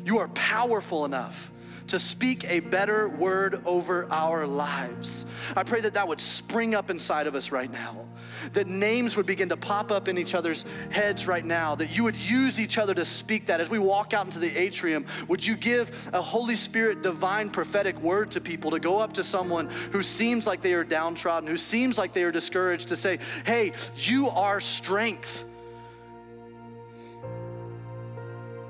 [0.06, 1.51] You are powerful enough
[1.92, 5.26] to speak a better word over our lives.
[5.56, 8.06] I pray that that would spring up inside of us right now,
[8.54, 12.04] that names would begin to pop up in each other's heads right now, that you
[12.06, 13.60] would use each other to speak that.
[13.60, 18.00] As we walk out into the atrium, would you give a Holy Spirit divine prophetic
[18.02, 21.58] word to people to go up to someone who seems like they are downtrodden, who
[21.58, 25.44] seems like they are discouraged, to say, hey, you are strength.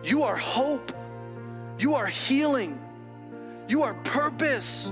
[0.04, 0.92] You are hope.
[1.78, 2.80] You are healing.
[3.72, 4.92] You are purpose.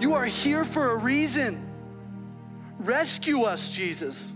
[0.00, 1.64] You are here for a reason.
[2.80, 4.34] Rescue us, Jesus.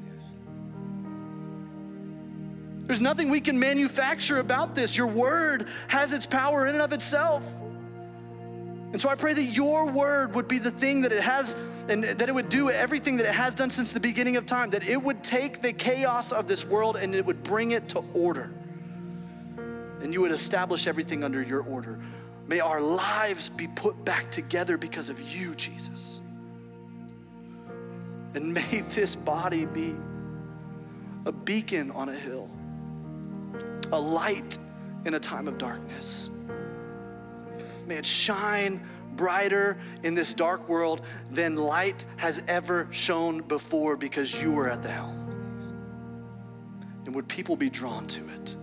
[2.84, 4.96] There's nothing we can manufacture about this.
[4.96, 7.42] Your word has its power in and of itself.
[8.92, 11.57] And so I pray that your word would be the thing that it has
[11.88, 14.70] and that it would do everything that it has done since the beginning of time,
[14.70, 18.05] that it would take the chaos of this world and it would bring it to
[18.14, 18.55] order.
[20.03, 21.98] And you would establish everything under your order.
[22.53, 26.20] May our lives be put back together because of you, Jesus.
[28.34, 29.96] And may this body be
[31.24, 32.50] a beacon on a hill,
[33.90, 34.59] a light
[35.07, 36.28] in a time of darkness.
[37.86, 38.86] May it shine
[39.16, 41.00] brighter in this dark world
[41.30, 45.16] than light has ever shone before because you were at the helm.
[47.07, 48.57] And would people be drawn to it?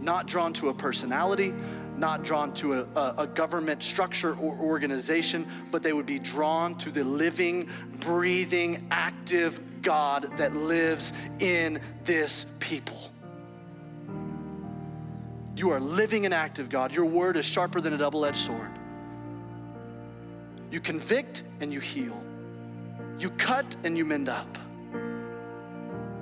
[0.00, 1.54] Not drawn to a personality,
[2.00, 6.90] not drawn to a, a, government structure or organization, but they would be drawn to
[6.90, 7.68] the living,
[8.00, 12.98] breathing, active God that lives in this people.
[15.54, 16.92] You are living and active, God.
[16.94, 18.70] Your word is sharper than a double edged sword.
[20.70, 22.18] You convict and you heal,
[23.18, 24.58] you cut and you mend up.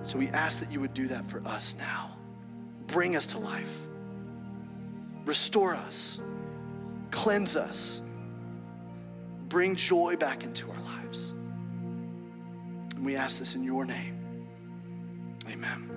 [0.03, 2.17] So we ask that you would do that for us now.
[2.87, 3.88] Bring us to life
[5.29, 6.19] restore us,
[7.11, 8.01] cleanse us,
[9.49, 11.35] bring joy back into our lives.
[12.97, 14.19] And we ask this in your name.
[15.51, 15.88] Amen.